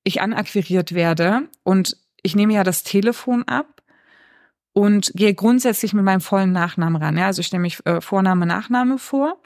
ich 0.03 0.21
anakquiriert 0.21 0.93
werde 0.93 1.47
und 1.63 1.97
ich 2.23 2.35
nehme 2.35 2.53
ja 2.53 2.63
das 2.63 2.83
Telefon 2.83 3.43
ab 3.43 3.81
und 4.73 5.11
gehe 5.15 5.33
grundsätzlich 5.33 5.93
mit 5.93 6.03
meinem 6.03 6.21
vollen 6.21 6.51
Nachnamen 6.51 7.01
ran. 7.01 7.17
Ja, 7.17 7.27
also 7.27 7.41
ich 7.41 7.47
stelle 7.47 7.61
mich 7.61 7.85
äh, 7.85 8.01
Vorname, 8.01 8.45
Nachname 8.45 8.97
vor. 8.97 9.37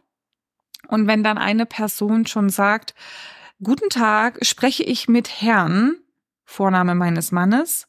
Und 0.88 1.08
wenn 1.08 1.24
dann 1.24 1.38
eine 1.38 1.66
Person 1.66 2.28
schon 2.28 2.50
sagt, 2.50 2.94
Guten 3.64 3.90
Tag, 3.90 4.46
spreche 4.46 4.84
ich 4.84 5.08
mit 5.08 5.42
Herrn, 5.42 5.96
Vorname 6.46 6.96
meines 6.96 7.32
Mannes, 7.32 7.88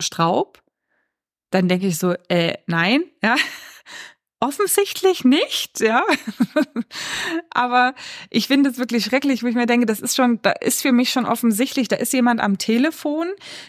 Straub, 0.00 0.62
dann 1.50 1.68
denke 1.68 1.86
ich 1.86 1.98
so, 1.98 2.12
äh, 2.28 2.58
nein, 2.66 3.04
ja. 3.22 3.36
Offensichtlich 4.46 5.24
nicht, 5.24 5.80
ja. 5.80 6.04
Aber 7.50 7.96
ich 8.30 8.46
finde 8.46 8.70
es 8.70 8.78
wirklich 8.78 9.04
schrecklich, 9.04 9.42
wo 9.42 9.48
ich 9.48 9.56
mir 9.56 9.66
denke, 9.66 9.86
das 9.86 9.98
ist 9.98 10.14
schon, 10.14 10.40
da 10.42 10.52
ist 10.52 10.82
für 10.82 10.92
mich 10.92 11.10
schon 11.10 11.26
offensichtlich, 11.26 11.88
da 11.88 11.96
ist 11.96 12.12
jemand 12.12 12.40
am 12.40 12.56
Telefon, 12.56 13.26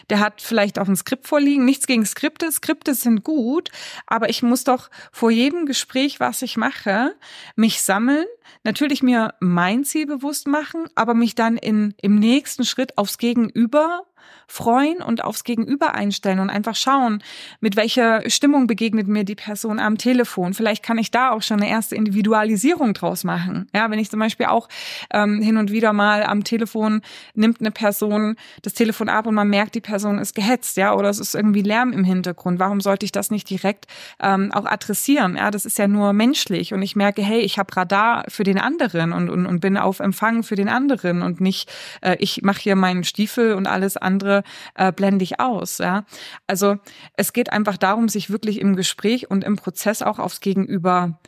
der 0.08 0.20
hat 0.20 0.40
vielleicht 0.40 0.78
auch 0.78 0.86
ein 0.86 0.94
Skript 0.94 1.26
vorliegen. 1.26 1.64
Nichts 1.64 1.88
gegen 1.88 2.06
Skripte, 2.06 2.52
Skripte 2.52 2.94
sind 2.94 3.24
gut, 3.24 3.70
aber 4.06 4.28
ich 4.30 4.44
muss 4.44 4.62
doch 4.62 4.88
vor 5.10 5.32
jedem 5.32 5.66
Gespräch, 5.66 6.20
was 6.20 6.42
ich 6.42 6.56
mache, 6.56 7.16
mich 7.56 7.82
sammeln, 7.82 8.26
natürlich 8.62 9.02
mir 9.02 9.34
mein 9.40 9.82
Ziel 9.82 10.06
bewusst 10.06 10.46
machen, 10.46 10.86
aber 10.94 11.14
mich 11.14 11.34
dann 11.34 11.56
in, 11.56 11.94
im 12.00 12.20
nächsten 12.20 12.64
Schritt 12.64 12.96
aufs 12.98 13.18
Gegenüber 13.18 14.02
freuen 14.46 15.02
und 15.02 15.22
aufs 15.22 15.44
Gegenüber 15.44 15.94
einstellen 15.94 16.40
und 16.40 16.50
einfach 16.50 16.74
schauen, 16.74 17.22
mit 17.60 17.76
welcher 17.76 18.28
Stimmung 18.30 18.66
begegnet 18.66 19.06
mir 19.06 19.24
die 19.24 19.34
Person 19.34 19.78
am 19.78 19.98
Telefon. 19.98 20.54
Vielleicht 20.54 20.82
kann 20.82 20.96
ich 20.98 21.10
da 21.10 21.30
auch 21.30 21.42
schon 21.42 21.60
eine 21.60 21.70
erste 21.70 21.96
Individualisierung 21.96 22.94
draus 22.94 23.24
machen. 23.24 23.68
Ja, 23.74 23.90
wenn 23.90 23.98
ich 23.98 24.10
zum 24.10 24.20
Beispiel 24.20 24.46
auch 24.46 24.68
ähm, 25.12 25.42
hin 25.42 25.58
und 25.58 25.70
wieder 25.70 25.92
mal 25.92 26.24
am 26.24 26.44
Telefon 26.44 27.02
nimmt 27.34 27.60
eine 27.60 27.70
Person 27.70 28.36
das 28.62 28.72
Telefon 28.72 29.08
ab 29.08 29.26
und 29.26 29.34
man 29.34 29.48
merkt, 29.48 29.74
die 29.74 29.80
Person 29.80 30.18
ist 30.18 30.34
gehetzt, 30.34 30.76
ja, 30.76 30.94
oder 30.94 31.10
es 31.10 31.18
ist 31.18 31.34
irgendwie 31.34 31.62
Lärm 31.62 31.92
im 31.92 32.04
Hintergrund. 32.04 32.58
Warum 32.58 32.80
sollte 32.80 33.04
ich 33.04 33.12
das 33.12 33.30
nicht 33.30 33.50
direkt 33.50 33.86
ähm, 34.20 34.50
auch 34.52 34.64
adressieren? 34.64 35.36
Ja, 35.36 35.50
das 35.50 35.66
ist 35.66 35.78
ja 35.78 35.88
nur 35.88 36.12
menschlich 36.12 36.72
und 36.72 36.82
ich 36.82 36.96
merke, 36.96 37.22
hey, 37.22 37.40
ich 37.40 37.58
habe 37.58 37.76
Radar 37.76 38.24
für 38.28 38.44
den 38.44 38.58
anderen 38.58 39.12
und, 39.12 39.28
und, 39.28 39.46
und 39.46 39.60
bin 39.60 39.76
auf 39.76 40.00
Empfang 40.00 40.42
für 40.42 40.56
den 40.56 40.68
anderen 40.68 41.22
und 41.22 41.40
nicht, 41.40 41.70
äh, 42.00 42.16
ich 42.18 42.42
mache 42.42 42.60
hier 42.60 42.76
meinen 42.76 43.04
Stiefel 43.04 43.54
und 43.54 43.66
alles 43.66 43.96
andere 44.08 44.42
äh, 44.74 44.90
blende 44.92 45.22
ich 45.22 45.38
aus. 45.38 45.78
Ja? 45.78 46.04
Also 46.46 46.76
es 47.14 47.32
geht 47.32 47.52
einfach 47.52 47.76
darum, 47.76 48.08
sich 48.08 48.30
wirklich 48.30 48.60
im 48.60 48.74
Gespräch 48.74 49.30
und 49.30 49.44
im 49.44 49.56
Prozess 49.56 50.02
auch 50.02 50.18
aufs 50.18 50.40
Gegenüber 50.40 51.20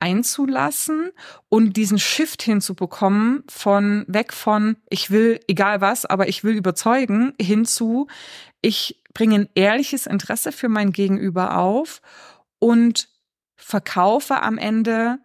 einzulassen 0.00 1.12
und 1.48 1.76
diesen 1.76 1.98
Shift 1.98 2.42
hinzubekommen 2.42 3.44
von 3.48 4.04
weg 4.08 4.32
von 4.32 4.76
ich 4.90 5.10
will 5.10 5.40
egal 5.48 5.80
was, 5.80 6.04
aber 6.04 6.28
ich 6.28 6.44
will 6.44 6.54
überzeugen 6.54 7.32
hinzu 7.40 8.08
ich 8.60 9.02
bringe 9.14 9.36
ein 9.36 9.48
ehrliches 9.54 10.06
Interesse 10.06 10.52
für 10.52 10.68
mein 10.68 10.92
Gegenüber 10.92 11.56
auf 11.56 12.02
und 12.58 13.08
verkaufe 13.56 14.42
am 14.42 14.58
Ende 14.58 15.18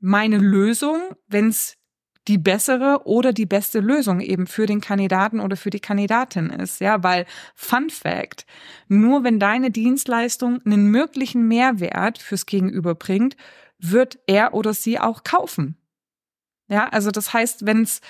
meine 0.00 0.38
Lösung, 0.38 1.00
wenn 1.26 1.48
es 1.48 1.77
die 2.28 2.38
bessere 2.38 3.00
oder 3.04 3.32
die 3.32 3.46
beste 3.46 3.80
Lösung 3.80 4.20
eben 4.20 4.46
für 4.46 4.66
den 4.66 4.80
Kandidaten 4.80 5.40
oder 5.40 5.56
für 5.56 5.70
die 5.70 5.80
Kandidatin 5.80 6.50
ist. 6.50 6.80
Ja, 6.80 7.02
weil 7.02 7.26
Fun 7.54 7.90
Fact, 7.90 8.46
nur 8.86 9.24
wenn 9.24 9.40
deine 9.40 9.70
Dienstleistung 9.70 10.60
einen 10.64 10.88
möglichen 10.90 11.48
Mehrwert 11.48 12.18
fürs 12.18 12.46
Gegenüber 12.46 12.94
bringt, 12.94 13.36
wird 13.78 14.18
er 14.26 14.54
oder 14.54 14.74
sie 14.74 15.00
auch 15.00 15.24
kaufen. 15.24 15.76
Ja, 16.68 16.88
also 16.88 17.10
das 17.10 17.32
heißt, 17.32 17.64
wenn 17.64 17.82
es 17.82 18.00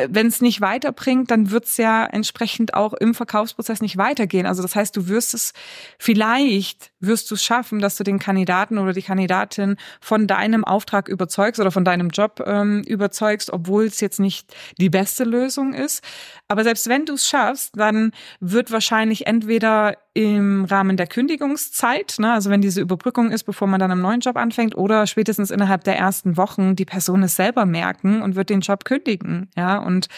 wenn 0.00 0.28
es 0.28 0.40
nicht 0.40 0.60
weiterbringt, 0.60 1.30
dann 1.30 1.50
wird 1.50 1.64
es 1.64 1.76
ja 1.76 2.06
entsprechend 2.06 2.72
auch 2.72 2.94
im 2.94 3.14
Verkaufsprozess 3.14 3.80
nicht 3.80 3.96
weitergehen. 3.96 4.46
Also 4.46 4.62
das 4.62 4.76
heißt, 4.76 4.96
du 4.96 5.08
wirst 5.08 5.34
es 5.34 5.52
vielleicht 5.98 6.92
wirst 7.00 7.30
du 7.30 7.34
es 7.34 7.44
schaffen, 7.44 7.78
dass 7.78 7.96
du 7.96 8.04
den 8.04 8.18
Kandidaten 8.18 8.78
oder 8.78 8.92
die 8.92 9.02
Kandidatin 9.02 9.76
von 10.00 10.26
deinem 10.26 10.64
Auftrag 10.64 11.08
überzeugst 11.08 11.60
oder 11.60 11.70
von 11.70 11.84
deinem 11.84 12.10
Job 12.10 12.42
ähm, 12.46 12.82
überzeugst, 12.82 13.52
obwohl 13.52 13.84
es 13.84 14.00
jetzt 14.00 14.20
nicht 14.20 14.54
die 14.78 14.90
beste 14.90 15.24
Lösung 15.24 15.74
ist. 15.74 16.02
Aber 16.48 16.64
selbst 16.64 16.88
wenn 16.88 17.04
du 17.04 17.14
es 17.14 17.28
schaffst, 17.28 17.72
dann 17.76 18.12
wird 18.40 18.72
wahrscheinlich 18.72 19.26
entweder 19.26 19.96
im 20.14 20.64
Rahmen 20.64 20.96
der 20.96 21.06
Kündigungszeit, 21.06 22.16
ne, 22.18 22.32
also 22.32 22.50
wenn 22.50 22.60
diese 22.60 22.80
Überbrückung 22.80 23.30
ist, 23.30 23.44
bevor 23.44 23.68
man 23.68 23.78
dann 23.78 23.92
einen 23.92 24.00
neuen 24.00 24.20
Job 24.20 24.36
anfängt, 24.36 24.76
oder 24.76 25.06
spätestens 25.06 25.52
innerhalb 25.52 25.84
der 25.84 25.96
ersten 25.96 26.36
Wochen 26.36 26.74
die 26.74 26.84
Person 26.84 27.22
es 27.22 27.36
selber 27.36 27.66
merken 27.66 28.22
und 28.22 28.34
wird 28.34 28.50
den 28.50 28.60
Job 28.60 28.84
kündigen. 28.84 29.48
Ja, 29.56 29.78
und 29.78 30.08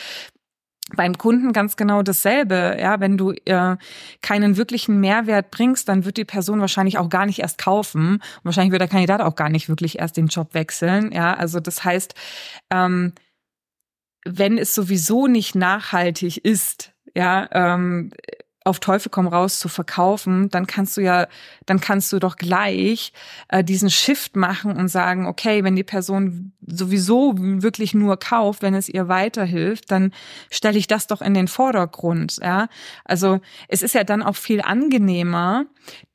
beim 0.96 1.16
Kunden 1.18 1.52
ganz 1.52 1.76
genau 1.76 2.02
dasselbe. 2.02 2.76
Ja, 2.80 3.00
wenn 3.00 3.16
du 3.16 3.32
äh, 3.32 3.76
keinen 4.22 4.56
wirklichen 4.56 5.00
Mehrwert 5.00 5.50
bringst, 5.50 5.88
dann 5.88 6.04
wird 6.04 6.16
die 6.16 6.24
Person 6.24 6.60
wahrscheinlich 6.60 6.98
auch 6.98 7.08
gar 7.08 7.26
nicht 7.26 7.40
erst 7.40 7.58
kaufen. 7.58 8.14
Und 8.14 8.44
wahrscheinlich 8.44 8.72
wird 8.72 8.82
der 8.82 8.88
Kandidat 8.88 9.20
auch 9.20 9.34
gar 9.34 9.48
nicht 9.48 9.68
wirklich 9.68 9.98
erst 9.98 10.16
den 10.16 10.28
Job 10.28 10.54
wechseln. 10.54 11.12
Ja, 11.12 11.34
also 11.34 11.60
das 11.60 11.84
heißt, 11.84 12.14
ähm, 12.70 13.12
wenn 14.24 14.58
es 14.58 14.74
sowieso 14.74 15.26
nicht 15.26 15.54
nachhaltig 15.54 16.44
ist, 16.44 16.92
ja, 17.14 17.48
ähm, 17.52 18.10
auf 18.64 18.78
Teufel 18.78 19.10
komm 19.10 19.26
raus 19.26 19.58
zu 19.58 19.68
verkaufen, 19.68 20.50
dann 20.50 20.66
kannst 20.66 20.96
du 20.96 21.00
ja, 21.00 21.28
dann 21.64 21.80
kannst 21.80 22.12
du 22.12 22.18
doch 22.18 22.36
gleich 22.36 23.12
äh, 23.48 23.64
diesen 23.64 23.88
Shift 23.88 24.36
machen 24.36 24.76
und 24.76 24.88
sagen, 24.88 25.26
okay, 25.26 25.64
wenn 25.64 25.76
die 25.76 25.84
Person 25.84 26.52
sowieso 26.66 27.34
wirklich 27.36 27.94
nur 27.94 28.18
kauft, 28.18 28.60
wenn 28.62 28.74
es 28.74 28.88
ihr 28.88 29.08
weiterhilft, 29.08 29.90
dann 29.90 30.12
stelle 30.50 30.78
ich 30.78 30.86
das 30.86 31.06
doch 31.06 31.22
in 31.22 31.32
den 31.32 31.48
Vordergrund. 31.48 32.36
Ja, 32.42 32.68
also 33.04 33.40
es 33.68 33.82
ist 33.82 33.94
ja 33.94 34.04
dann 34.04 34.22
auch 34.22 34.36
viel 34.36 34.60
angenehmer, 34.60 35.64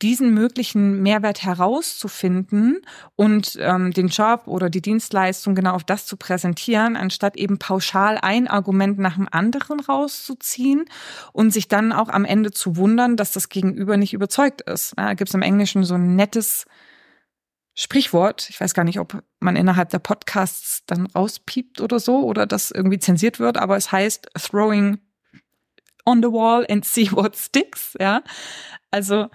diesen 0.03 0.33
möglichen 0.33 1.01
Mehrwert 1.01 1.43
herauszufinden 1.43 2.81
und 3.15 3.57
ähm, 3.59 3.91
den 3.91 4.09
Job 4.09 4.43
oder 4.45 4.69
die 4.69 4.81
Dienstleistung 4.81 5.55
genau 5.55 5.73
auf 5.73 5.83
das 5.83 6.05
zu 6.05 6.15
präsentieren, 6.15 6.95
anstatt 6.95 7.35
eben 7.35 7.57
pauschal 7.57 8.19
ein 8.21 8.47
Argument 8.47 8.99
nach 8.99 9.15
dem 9.15 9.27
anderen 9.29 9.79
rauszuziehen 9.79 10.85
und 11.33 11.51
sich 11.51 11.67
dann 11.67 11.91
auch 11.91 12.09
am 12.09 12.23
Ende 12.23 12.34
zu 12.43 12.77
wundern, 12.77 13.17
dass 13.17 13.31
das 13.31 13.49
Gegenüber 13.49 13.97
nicht 13.97 14.13
überzeugt 14.13 14.61
ist. 14.61 14.93
Ja, 14.97 15.13
Gibt 15.13 15.29
es 15.29 15.35
im 15.35 15.41
Englischen 15.41 15.83
so 15.83 15.95
ein 15.95 16.15
nettes 16.15 16.65
Sprichwort. 17.73 18.49
Ich 18.49 18.59
weiß 18.59 18.73
gar 18.73 18.85
nicht, 18.85 18.99
ob 18.99 19.21
man 19.39 19.57
innerhalb 19.57 19.89
der 19.89 19.99
Podcasts 19.99 20.83
dann 20.85 21.07
rauspiept 21.07 21.81
oder 21.81 21.99
so 21.99 22.23
oder 22.23 22.45
das 22.45 22.71
irgendwie 22.71 22.99
zensiert 22.99 23.39
wird, 23.39 23.57
aber 23.57 23.75
es 23.75 23.91
heißt 23.91 24.29
throwing 24.35 24.97
on 26.05 26.21
the 26.21 26.29
wall 26.29 26.65
and 26.69 26.85
see 26.85 27.11
what 27.11 27.35
sticks. 27.35 27.95
Ja, 27.99 28.23
also 28.91 29.29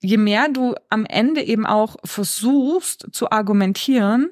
je 0.00 0.16
mehr 0.16 0.48
du 0.48 0.74
am 0.88 1.04
Ende 1.04 1.42
eben 1.42 1.66
auch 1.66 1.96
versuchst 2.04 3.08
zu 3.12 3.30
argumentieren 3.30 4.30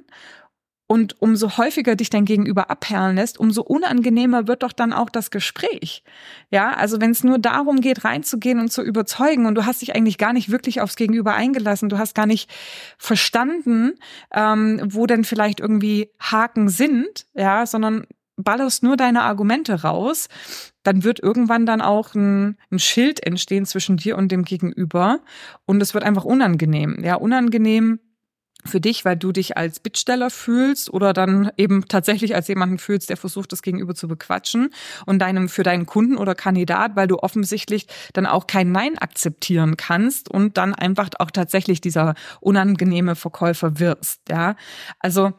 und 0.86 1.20
umso 1.20 1.56
häufiger 1.56 1.96
dich 1.96 2.10
dein 2.10 2.26
Gegenüber 2.26 2.70
abperlen 2.70 3.16
lässt, 3.16 3.40
umso 3.40 3.62
unangenehmer 3.62 4.46
wird 4.46 4.62
doch 4.62 4.72
dann 4.72 4.92
auch 4.92 5.08
das 5.08 5.30
Gespräch. 5.30 6.04
Ja, 6.50 6.72
also 6.72 7.00
wenn 7.00 7.10
es 7.10 7.24
nur 7.24 7.38
darum 7.38 7.80
geht, 7.80 8.04
reinzugehen 8.04 8.60
und 8.60 8.70
zu 8.70 8.82
überzeugen 8.82 9.46
und 9.46 9.54
du 9.54 9.64
hast 9.64 9.80
dich 9.80 9.94
eigentlich 9.94 10.18
gar 10.18 10.32
nicht 10.34 10.50
wirklich 10.50 10.80
aufs 10.80 10.96
Gegenüber 10.96 11.34
eingelassen, 11.34 11.88
du 11.88 11.98
hast 11.98 12.14
gar 12.14 12.26
nicht 12.26 12.50
verstanden, 12.98 13.94
ähm, 14.32 14.80
wo 14.84 15.06
denn 15.06 15.24
vielleicht 15.24 15.60
irgendwie 15.60 16.10
Haken 16.20 16.68
sind, 16.68 17.26
ja, 17.34 17.64
sondern 17.64 18.06
ballerst 18.36 18.82
nur 18.82 18.96
deine 18.96 19.22
Argumente 19.22 19.82
raus, 19.82 20.28
dann 20.82 21.04
wird 21.04 21.20
irgendwann 21.20 21.66
dann 21.66 21.80
auch 21.80 22.14
ein, 22.14 22.56
ein, 22.70 22.78
Schild 22.78 23.24
entstehen 23.24 23.64
zwischen 23.64 23.96
dir 23.96 24.18
und 24.18 24.30
dem 24.32 24.44
Gegenüber 24.44 25.20
und 25.66 25.80
es 25.80 25.94
wird 25.94 26.04
einfach 26.04 26.24
unangenehm. 26.24 26.98
Ja, 27.02 27.14
unangenehm 27.14 28.00
für 28.66 28.80
dich, 28.80 29.04
weil 29.04 29.16
du 29.16 29.32
dich 29.32 29.56
als 29.56 29.80
Bittsteller 29.80 30.30
fühlst 30.30 30.92
oder 30.92 31.12
dann 31.12 31.50
eben 31.56 31.86
tatsächlich 31.88 32.34
als 32.34 32.48
jemanden 32.48 32.78
fühlst, 32.78 33.10
der 33.10 33.16
versucht, 33.16 33.52
das 33.52 33.62
Gegenüber 33.62 33.94
zu 33.94 34.08
bequatschen 34.08 34.70
und 35.06 35.18
deinem 35.20 35.48
für 35.48 35.62
deinen 35.62 35.86
Kunden 35.86 36.16
oder 36.16 36.34
Kandidat, 36.34 36.96
weil 36.96 37.06
du 37.06 37.18
offensichtlich 37.18 37.86
dann 38.12 38.26
auch 38.26 38.46
kein 38.46 38.72
Nein 38.72 38.98
akzeptieren 38.98 39.76
kannst 39.76 40.30
und 40.30 40.56
dann 40.56 40.74
einfach 40.74 41.10
auch 41.18 41.30
tatsächlich 41.30 41.80
dieser 41.80 42.14
unangenehme 42.40 43.14
Verkäufer 43.16 43.78
wirst. 43.78 44.20
Ja, 44.28 44.56
also 44.98 45.32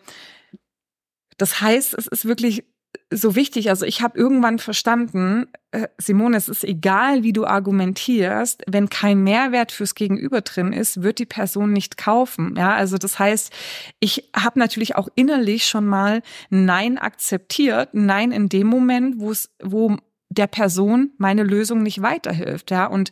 das 1.38 1.62
heißt, 1.62 1.94
es 1.96 2.08
ist 2.08 2.26
wirklich 2.26 2.64
so 3.10 3.36
wichtig. 3.36 3.70
Also 3.70 3.86
ich 3.86 4.02
habe 4.02 4.18
irgendwann 4.18 4.60
verstanden, 4.60 5.48
äh, 5.72 5.88
Simone, 5.98 6.38
es 6.38 6.50
ist 6.50 6.64
egal, 6.64 7.24
wie 7.24 7.34
du 7.34 7.46
argumentierst, 7.46 8.64
wenn 8.68 8.90
kein 8.90 9.24
Mehrwert 9.24 9.72
fürs 9.72 9.96
Gegenüber 9.96 10.42
drin 10.42 10.74
ist, 10.74 11.02
wird 11.02 11.20
die 11.20 11.26
Person 11.26 11.74
nicht 11.74 11.98
kaufen. 11.98 12.56
Ja, 12.58 12.74
also 12.74 12.98
das 12.98 13.20
heißt, 13.20 13.54
ich 14.00 14.30
habe 14.36 14.60
natürlich 14.60 14.96
auch 14.96 15.10
innerlich 15.16 15.66
schon 15.66 15.86
mal 15.86 16.22
Nein 16.50 16.98
akzeptiert, 16.98 17.90
Nein 17.94 18.32
in 18.32 18.50
dem 18.50 18.68
Moment, 18.68 19.20
wo 19.20 19.32
es, 19.32 19.52
wo 19.62 19.98
der 20.30 20.48
Person 20.48 21.12
meine 21.18 21.44
Lösung 21.44 21.84
nicht 21.84 22.02
weiterhilft. 22.02 22.72
Ja, 22.72 22.86
und 22.88 23.12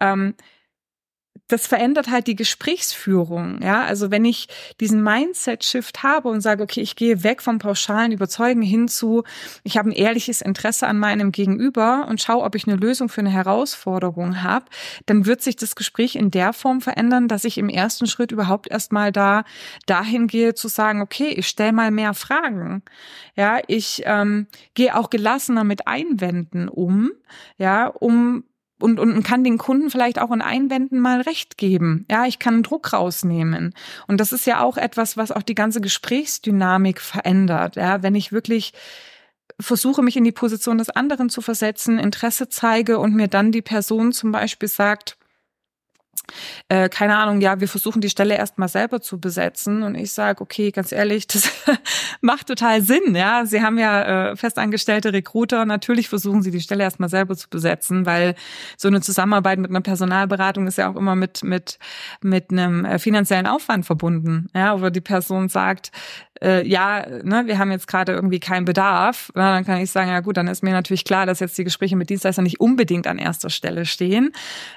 ähm, 0.00 0.34
das 1.48 1.66
verändert 1.66 2.10
halt 2.10 2.26
die 2.26 2.36
Gesprächsführung. 2.36 3.60
Ja, 3.62 3.84
also 3.84 4.10
wenn 4.10 4.24
ich 4.24 4.48
diesen 4.80 5.02
Mindset-Shift 5.02 6.02
habe 6.02 6.28
und 6.28 6.40
sage, 6.40 6.62
okay, 6.62 6.80
ich 6.80 6.96
gehe 6.96 7.22
weg 7.22 7.42
vom 7.42 7.58
pauschalen 7.58 8.12
Überzeugen 8.12 8.62
hin 8.62 8.88
zu, 8.88 9.24
ich 9.62 9.76
habe 9.76 9.90
ein 9.90 9.92
ehrliches 9.92 10.40
Interesse 10.40 10.86
an 10.86 10.98
meinem 10.98 11.32
Gegenüber 11.32 12.06
und 12.08 12.20
schaue, 12.22 12.44
ob 12.44 12.54
ich 12.54 12.66
eine 12.66 12.76
Lösung 12.76 13.08
für 13.08 13.20
eine 13.20 13.30
Herausforderung 13.30 14.42
habe, 14.42 14.66
dann 15.06 15.26
wird 15.26 15.42
sich 15.42 15.56
das 15.56 15.76
Gespräch 15.76 16.16
in 16.16 16.30
der 16.30 16.54
Form 16.54 16.80
verändern, 16.80 17.28
dass 17.28 17.44
ich 17.44 17.58
im 17.58 17.68
ersten 17.68 18.06
Schritt 18.06 18.32
überhaupt 18.32 18.70
erstmal 18.70 19.12
da 19.12 19.44
dahin 19.86 20.26
gehe 20.26 20.54
zu 20.54 20.68
sagen, 20.68 21.02
okay, 21.02 21.28
ich 21.28 21.46
stelle 21.46 21.72
mal 21.72 21.90
mehr 21.90 22.14
Fragen. 22.14 22.82
Ja, 23.36 23.58
ich 23.66 24.02
ähm, 24.06 24.46
gehe 24.74 24.96
auch 24.96 25.10
gelassener 25.10 25.64
mit 25.64 25.86
Einwänden 25.86 26.68
um, 26.68 27.10
ja, 27.58 27.88
um 27.88 28.44
und, 28.80 28.98
und 28.98 29.22
kann 29.22 29.44
den 29.44 29.58
Kunden 29.58 29.90
vielleicht 29.90 30.18
auch 30.18 30.30
in 30.32 30.42
Einwänden 30.42 31.00
mal 31.00 31.20
recht 31.20 31.56
geben. 31.56 32.06
Ja, 32.10 32.26
ich 32.26 32.38
kann 32.38 32.62
Druck 32.62 32.92
rausnehmen. 32.92 33.74
Und 34.06 34.20
das 34.20 34.32
ist 34.32 34.46
ja 34.46 34.60
auch 34.60 34.76
etwas, 34.76 35.16
was 35.16 35.32
auch 35.32 35.42
die 35.42 35.54
ganze 35.54 35.80
Gesprächsdynamik 35.80 37.00
verändert. 37.00 37.76
Ja, 37.76 38.02
wenn 38.02 38.14
ich 38.14 38.32
wirklich 38.32 38.72
versuche, 39.60 40.02
mich 40.02 40.16
in 40.16 40.24
die 40.24 40.32
Position 40.32 40.78
des 40.78 40.90
anderen 40.90 41.28
zu 41.30 41.40
versetzen, 41.40 41.98
Interesse 41.98 42.48
zeige 42.48 42.98
und 42.98 43.14
mir 43.14 43.28
dann 43.28 43.52
die 43.52 43.62
Person 43.62 44.12
zum 44.12 44.32
Beispiel 44.32 44.68
sagt, 44.68 45.16
äh, 46.68 46.88
keine 46.88 47.16
Ahnung, 47.16 47.40
ja, 47.40 47.60
wir 47.60 47.68
versuchen 47.68 48.00
die 48.00 48.10
Stelle 48.10 48.36
erstmal 48.36 48.68
selber 48.68 49.00
zu 49.00 49.20
besetzen. 49.20 49.82
Und 49.82 49.94
ich 49.94 50.12
sage, 50.12 50.40
okay, 50.40 50.70
ganz 50.70 50.92
ehrlich, 50.92 51.26
das 51.28 51.50
macht 52.20 52.48
total 52.48 52.82
Sinn, 52.82 53.14
ja. 53.14 53.44
Sie 53.46 53.62
haben 53.62 53.78
ja 53.78 54.30
äh, 54.30 54.36
festangestellte 54.36 55.12
Recruiter, 55.12 55.64
natürlich 55.64 56.08
versuchen 56.08 56.42
sie 56.42 56.50
die 56.50 56.60
Stelle 56.60 56.84
erstmal 56.84 57.08
selber 57.08 57.36
zu 57.36 57.48
besetzen, 57.48 58.06
weil 58.06 58.34
so 58.76 58.88
eine 58.88 59.00
Zusammenarbeit 59.00 59.58
mit 59.58 59.70
einer 59.70 59.80
Personalberatung 59.80 60.66
ist 60.66 60.78
ja 60.78 60.90
auch 60.90 60.96
immer 60.96 61.14
mit 61.14 61.42
mit 61.44 61.78
mit 62.20 62.50
einem 62.50 62.84
äh, 62.84 62.98
finanziellen 62.98 63.46
Aufwand 63.46 63.86
verbunden, 63.86 64.48
ja, 64.54 64.80
wo 64.80 64.90
die 64.90 65.00
Person 65.00 65.48
sagt, 65.48 65.92
äh, 66.42 66.66
ja, 66.66 67.06
ne, 67.22 67.46
wir 67.46 67.58
haben 67.58 67.70
jetzt 67.70 67.86
gerade 67.86 68.12
irgendwie 68.12 68.40
keinen 68.40 68.64
Bedarf, 68.64 69.30
na, 69.34 69.54
dann 69.54 69.64
kann 69.64 69.80
ich 69.80 69.90
sagen, 69.90 70.10
ja 70.10 70.20
gut, 70.20 70.36
dann 70.36 70.48
ist 70.48 70.62
mir 70.62 70.72
natürlich 70.72 71.04
klar, 71.04 71.26
dass 71.26 71.40
jetzt 71.40 71.56
die 71.58 71.64
Gespräche 71.64 71.96
mit 71.96 72.10
Dienstleistern 72.10 72.44
nicht 72.44 72.60
unbedingt 72.60 73.06
an 73.06 73.18
erster 73.18 73.50
Stelle 73.50 73.86
stehen. 73.86 74.32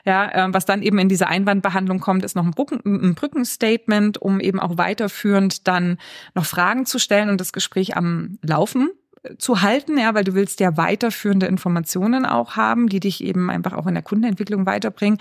Ja, 0.06 0.48
äh, 0.48 0.54
was 0.54 0.66
dann 0.66 0.82
eben 0.82 1.00
in 1.00 1.10
diese 1.10 1.28
Einwandbehandlung 1.28 2.00
kommt, 2.00 2.24
ist 2.24 2.36
noch 2.36 2.46
ein, 2.46 2.52
Brücken, 2.52 2.82
ein 2.86 3.16
Brückenstatement, 3.16 4.18
um 4.18 4.40
eben 4.40 4.60
auch 4.60 4.78
weiterführend 4.78 5.68
dann 5.68 5.98
noch 6.36 6.46
Fragen 6.46 6.86
zu 6.86 7.00
stellen 7.00 7.30
und 7.30 7.42
das 7.42 7.54
Gespräch 7.54 7.98
am 7.98 8.38
Laufen 8.42 8.90
zu 9.38 9.62
halten, 9.62 9.98
ja, 9.98 10.14
weil 10.14 10.24
du 10.24 10.34
willst 10.34 10.60
ja 10.60 10.78
weiterführende 10.78 11.48
Informationen 11.48 12.26
auch 12.26 12.56
haben, 12.56 12.88
die 12.88 13.00
dich 13.00 13.24
eben 13.24 13.50
einfach 13.50 13.74
auch 13.74 13.88
in 13.88 13.94
der 13.94 14.04
Kundenentwicklung 14.04 14.66
weiterbringen. 14.66 15.20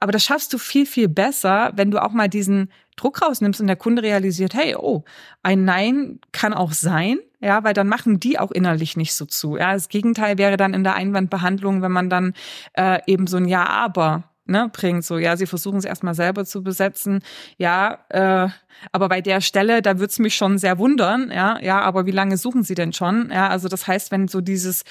Aber 0.00 0.12
das 0.12 0.24
schaffst 0.24 0.52
du 0.52 0.58
viel, 0.58 0.86
viel 0.86 1.08
besser, 1.08 1.72
wenn 1.74 1.90
du 1.90 2.02
auch 2.02 2.12
mal 2.12 2.28
diesen 2.28 2.70
Druck 2.96 3.22
rausnimmst 3.22 3.60
und 3.60 3.66
der 3.66 3.76
Kunde 3.76 4.02
realisiert, 4.02 4.54
hey, 4.54 4.76
oh, 4.76 5.04
ein 5.42 5.64
Nein 5.64 6.20
kann 6.32 6.52
auch 6.52 6.72
sein, 6.72 7.18
ja, 7.40 7.64
weil 7.64 7.74
dann 7.74 7.88
machen 7.88 8.20
die 8.20 8.38
auch 8.38 8.50
innerlich 8.50 8.96
nicht 8.96 9.14
so 9.14 9.24
zu. 9.24 9.56
Ja, 9.56 9.72
das 9.72 9.88
Gegenteil 9.88 10.38
wäre 10.38 10.56
dann 10.56 10.74
in 10.74 10.84
der 10.84 10.94
Einwandbehandlung, 10.94 11.82
wenn 11.82 11.92
man 11.92 12.10
dann 12.10 12.34
äh, 12.74 13.00
eben 13.06 13.26
so 13.26 13.38
ein 13.38 13.48
Ja, 13.48 13.66
aber 13.66 14.24
ne, 14.46 14.70
bringt. 14.72 15.04
So, 15.04 15.18
ja, 15.18 15.36
sie 15.36 15.46
versuchen 15.46 15.78
es 15.78 15.84
erstmal 15.84 16.14
selber 16.14 16.44
zu 16.44 16.62
besetzen. 16.62 17.20
Ja, 17.58 17.98
äh, 18.10 18.48
aber 18.92 19.08
bei 19.08 19.20
der 19.20 19.40
Stelle, 19.40 19.82
da 19.82 19.98
wird's 19.98 20.18
mich 20.18 20.34
schon 20.34 20.58
sehr 20.58 20.78
wundern. 20.78 21.30
Ja, 21.32 21.58
ja, 21.60 21.80
aber 21.80 22.06
wie 22.06 22.10
lange 22.12 22.36
suchen 22.36 22.62
sie 22.62 22.74
denn 22.74 22.92
schon? 22.92 23.30
Ja, 23.32 23.48
also 23.48 23.68
das 23.68 23.86
heißt, 23.86 24.10
wenn 24.10 24.28
so 24.28 24.40
dieses 24.40 24.84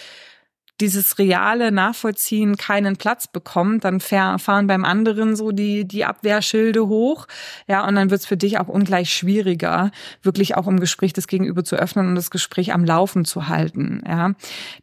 dieses 0.82 1.18
reale 1.18 1.72
Nachvollziehen 1.72 2.58
keinen 2.58 2.98
Platz 2.98 3.28
bekommt, 3.28 3.86
dann 3.86 4.00
fahren 4.00 4.68
beim 4.68 4.84
anderen 4.84 5.36
so 5.36 5.52
die, 5.52 5.88
die 5.88 6.06
Abwehrschilde 6.06 6.88
hoch. 6.88 7.28
Ja, 7.68 7.88
und 7.88 7.96
dann 7.96 8.10
wird's 8.10 8.26
für 8.26 8.38
dich 8.38 8.60
auch 8.60 8.68
ungleich 8.68 9.14
schwieriger, 9.14 9.92
wirklich 10.22 10.58
auch 10.58 10.68
im 10.68 10.80
Gespräch 10.80 11.14
das 11.14 11.28
Gegenüber 11.28 11.64
zu 11.64 11.76
öffnen 11.76 12.08
und 12.08 12.16
das 12.16 12.32
Gespräch 12.32 12.74
am 12.74 12.84
Laufen 12.84 13.24
zu 13.24 13.48
halten. 13.48 14.02
Ja, 14.08 14.34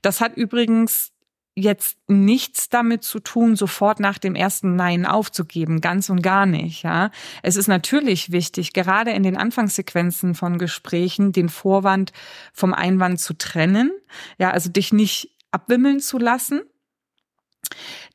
das 0.00 0.20
hat 0.20 0.36
übrigens 0.36 1.12
jetzt 1.58 1.98
nichts 2.06 2.68
damit 2.68 3.02
zu 3.02 3.18
tun, 3.18 3.56
sofort 3.56 3.98
nach 3.98 4.18
dem 4.18 4.36
ersten 4.36 4.76
Nein 4.76 5.04
aufzugeben, 5.04 5.80
ganz 5.80 6.08
und 6.08 6.22
gar 6.22 6.46
nicht, 6.46 6.84
ja. 6.84 7.10
Es 7.42 7.56
ist 7.56 7.66
natürlich 7.66 8.30
wichtig, 8.30 8.72
gerade 8.72 9.10
in 9.10 9.24
den 9.24 9.36
Anfangssequenzen 9.36 10.36
von 10.36 10.58
Gesprächen, 10.58 11.32
den 11.32 11.48
Vorwand 11.48 12.12
vom 12.52 12.72
Einwand 12.72 13.18
zu 13.18 13.34
trennen, 13.34 13.90
ja, 14.38 14.52
also 14.52 14.70
dich 14.70 14.92
nicht 14.92 15.30
abwimmeln 15.50 16.00
zu 16.00 16.18
lassen. 16.18 16.62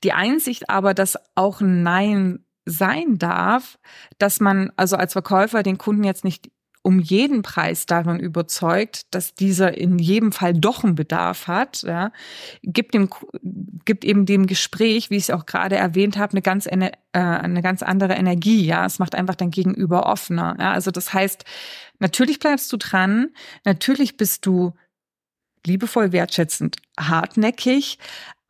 Die 0.03 0.13
Einsicht 0.13 0.69
aber, 0.69 0.93
dass 0.93 1.17
auch 1.35 1.61
Nein 1.61 2.45
sein 2.65 3.17
darf, 3.17 3.77
dass 4.17 4.39
man 4.39 4.71
also 4.77 4.95
als 4.95 5.13
Verkäufer 5.13 5.63
den 5.63 5.77
Kunden 5.77 6.03
jetzt 6.03 6.23
nicht 6.23 6.49
um 6.83 6.99
jeden 6.99 7.43
Preis 7.43 7.85
darin 7.85 8.19
überzeugt, 8.19 9.03
dass 9.11 9.33
dieser 9.33 9.77
in 9.77 9.99
jedem 9.99 10.33
Fall 10.33 10.53
doch 10.53 10.83
einen 10.83 10.95
Bedarf 10.95 11.47
hat, 11.47 11.81
ja, 11.83 12.11
gibt 12.61 12.93
dem 12.93 13.09
gibt 13.85 14.03
eben 14.03 14.25
dem 14.25 14.47
Gespräch, 14.47 15.09
wie 15.09 15.15
ich 15.15 15.23
es 15.23 15.29
auch 15.29 15.45
gerade 15.45 15.77
erwähnt 15.77 16.17
habe, 16.17 16.33
eine 16.33 16.41
ganz 16.41 16.67
äh, 16.67 16.91
eine 17.13 17.61
ganz 17.61 17.83
andere 17.83 18.13
Energie, 18.13 18.65
ja, 18.65 18.85
es 18.85 18.99
macht 18.99 19.15
einfach 19.15 19.35
dein 19.35 19.49
Gegenüber 19.49 20.05
offener, 20.07 20.57
ja, 20.59 20.73
also 20.73 20.91
das 20.91 21.13
heißt, 21.13 21.45
natürlich 21.99 22.39
bleibst 22.39 22.71
du 22.73 22.77
dran, 22.77 23.29
natürlich 23.63 24.17
bist 24.17 24.45
du 24.45 24.73
liebevoll 25.65 26.11
wertschätzend 26.11 26.77
hartnäckig, 26.99 27.97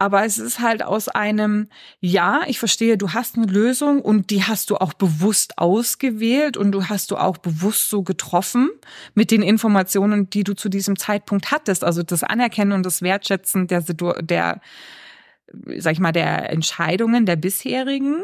aber 0.04 0.26
es 0.26 0.38
ist 0.38 0.60
halt 0.60 0.84
aus 0.84 1.08
einem, 1.08 1.70
ja, 2.02 2.42
ich 2.48 2.60
verstehe, 2.60 2.98
du 2.98 3.14
hast 3.14 3.38
eine 3.38 3.46
Lösung 3.46 4.02
und 4.02 4.32
die 4.32 4.44
hast 4.44 4.70
du 4.70 4.76
auch 4.76 4.92
bewusst 4.92 5.58
ausgewählt 5.58 6.58
und 6.58 6.74
du 6.74 6.90
hast 6.90 7.12
du 7.12 7.16
auch 7.16 7.38
bewusst 7.38 7.90
so 7.90 8.04
getroffen 8.04 8.70
mit 9.14 9.32
den 9.32 9.42
Informationen, 9.42 10.30
die 10.30 10.44
du 10.44 10.56
zu 10.56 10.68
diesem 10.68 10.98
Zeitpunkt 11.00 11.52
hattest. 11.52 11.86
Also 11.86 12.04
das 12.04 12.24
Anerkennen 12.24 12.74
und 12.74 12.86
das 12.86 13.02
Wertschätzen 13.02 13.68
der, 13.68 13.82
der 13.82 14.60
sag 15.78 15.94
ich 15.94 16.00
mal, 16.00 16.12
der 16.12 16.50
Entscheidungen 16.50 17.26
der 17.26 17.38
bisherigen. 17.38 18.24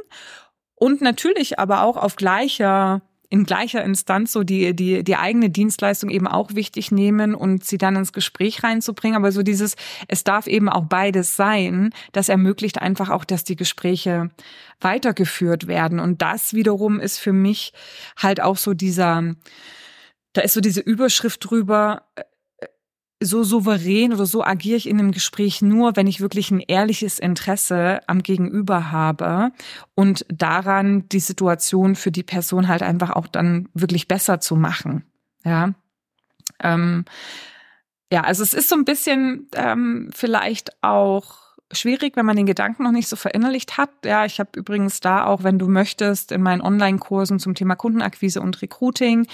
Und 0.75 0.99
natürlich 0.99 1.59
aber 1.59 1.83
auch 1.83 1.95
auf 1.95 2.17
gleicher 2.17 3.01
in 3.29 3.43
gleicher 3.43 3.83
Instanz 3.83 4.31
so 4.31 4.43
die, 4.43 4.75
die, 4.75 5.03
die 5.03 5.15
eigene 5.15 5.49
Dienstleistung 5.49 6.09
eben 6.09 6.27
auch 6.27 6.55
wichtig 6.55 6.91
nehmen 6.91 7.35
und 7.35 7.63
sie 7.63 7.77
dann 7.77 7.95
ins 7.95 8.11
Gespräch 8.11 8.63
reinzubringen. 8.63 9.15
Aber 9.17 9.31
so 9.31 9.43
dieses, 9.43 9.75
es 10.07 10.23
darf 10.23 10.47
eben 10.47 10.67
auch 10.67 10.85
beides 10.85 11.35
sein, 11.35 11.91
das 12.11 12.29
ermöglicht 12.29 12.81
einfach 12.81 13.09
auch, 13.09 13.25
dass 13.25 13.43
die 13.43 13.55
Gespräche 13.55 14.31
weitergeführt 14.81 15.67
werden. 15.67 15.99
Und 15.99 16.21
das 16.23 16.53
wiederum 16.53 16.99
ist 16.99 17.19
für 17.19 17.33
mich 17.33 17.73
halt 18.17 18.41
auch 18.41 18.57
so 18.57 18.73
dieser, 18.73 19.35
da 20.33 20.41
ist 20.41 20.53
so 20.53 20.61
diese 20.61 20.81
Überschrift 20.81 21.47
drüber, 21.47 22.03
so 23.21 23.43
souverän 23.43 24.13
oder 24.13 24.25
so 24.25 24.43
agiere 24.43 24.77
ich 24.77 24.87
in 24.87 24.99
einem 24.99 25.11
Gespräch 25.11 25.61
nur, 25.61 25.95
wenn 25.95 26.07
ich 26.07 26.21
wirklich 26.21 26.51
ein 26.51 26.61
ehrliches 26.61 27.19
Interesse 27.19 27.99
am 28.07 28.23
Gegenüber 28.23 28.91
habe 28.91 29.51
und 29.93 30.25
daran 30.29 31.07
die 31.09 31.19
Situation 31.19 31.95
für 31.95 32.11
die 32.11 32.23
Person 32.23 32.67
halt 32.67 32.81
einfach 32.81 33.11
auch 33.11 33.27
dann 33.27 33.67
wirklich 33.73 34.07
besser 34.07 34.39
zu 34.39 34.55
machen. 34.55 35.03
Ja. 35.43 35.73
Ähm, 36.61 37.05
ja, 38.11 38.21
also 38.21 38.41
es 38.41 38.53
ist 38.53 38.69
so 38.69 38.75
ein 38.75 38.85
bisschen 38.85 39.49
ähm, 39.53 40.09
vielleicht 40.13 40.81
auch 40.81 41.37
schwierig, 41.71 42.15
wenn 42.15 42.25
man 42.25 42.35
den 42.35 42.45
Gedanken 42.45 42.83
noch 42.83 42.91
nicht 42.91 43.07
so 43.07 43.15
verinnerlicht 43.15 43.77
hat. 43.77 43.89
Ja, 44.03 44.25
ich 44.25 44.39
habe 44.39 44.51
übrigens 44.55 45.01
da 45.01 45.25
auch, 45.25 45.43
wenn 45.43 45.59
du 45.59 45.67
möchtest, 45.67 46.31
in 46.31 46.41
meinen 46.41 46.61
Online-Kursen 46.61 47.39
zum 47.39 47.53
Thema 47.53 47.75
Kundenakquise 47.75 48.41
und 48.41 48.61
Recruiting 48.61 49.27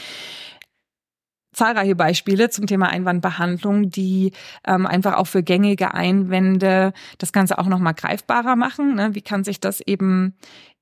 zahlreiche 1.55 1.95
Beispiele 1.95 2.49
zum 2.49 2.67
Thema 2.67 2.89
Einwandbehandlung, 2.89 3.89
die 3.89 4.33
ähm, 4.65 4.85
einfach 4.85 5.15
auch 5.15 5.27
für 5.27 5.43
gängige 5.43 5.93
Einwände 5.93 6.93
das 7.17 7.31
Ganze 7.31 7.57
auch 7.57 7.67
nochmal 7.67 7.93
greifbarer 7.93 8.55
machen. 8.55 8.95
Ne? 8.95 9.15
Wie 9.15 9.21
kann 9.21 9.43
sich 9.43 9.59
das 9.59 9.81
eben 9.81 10.35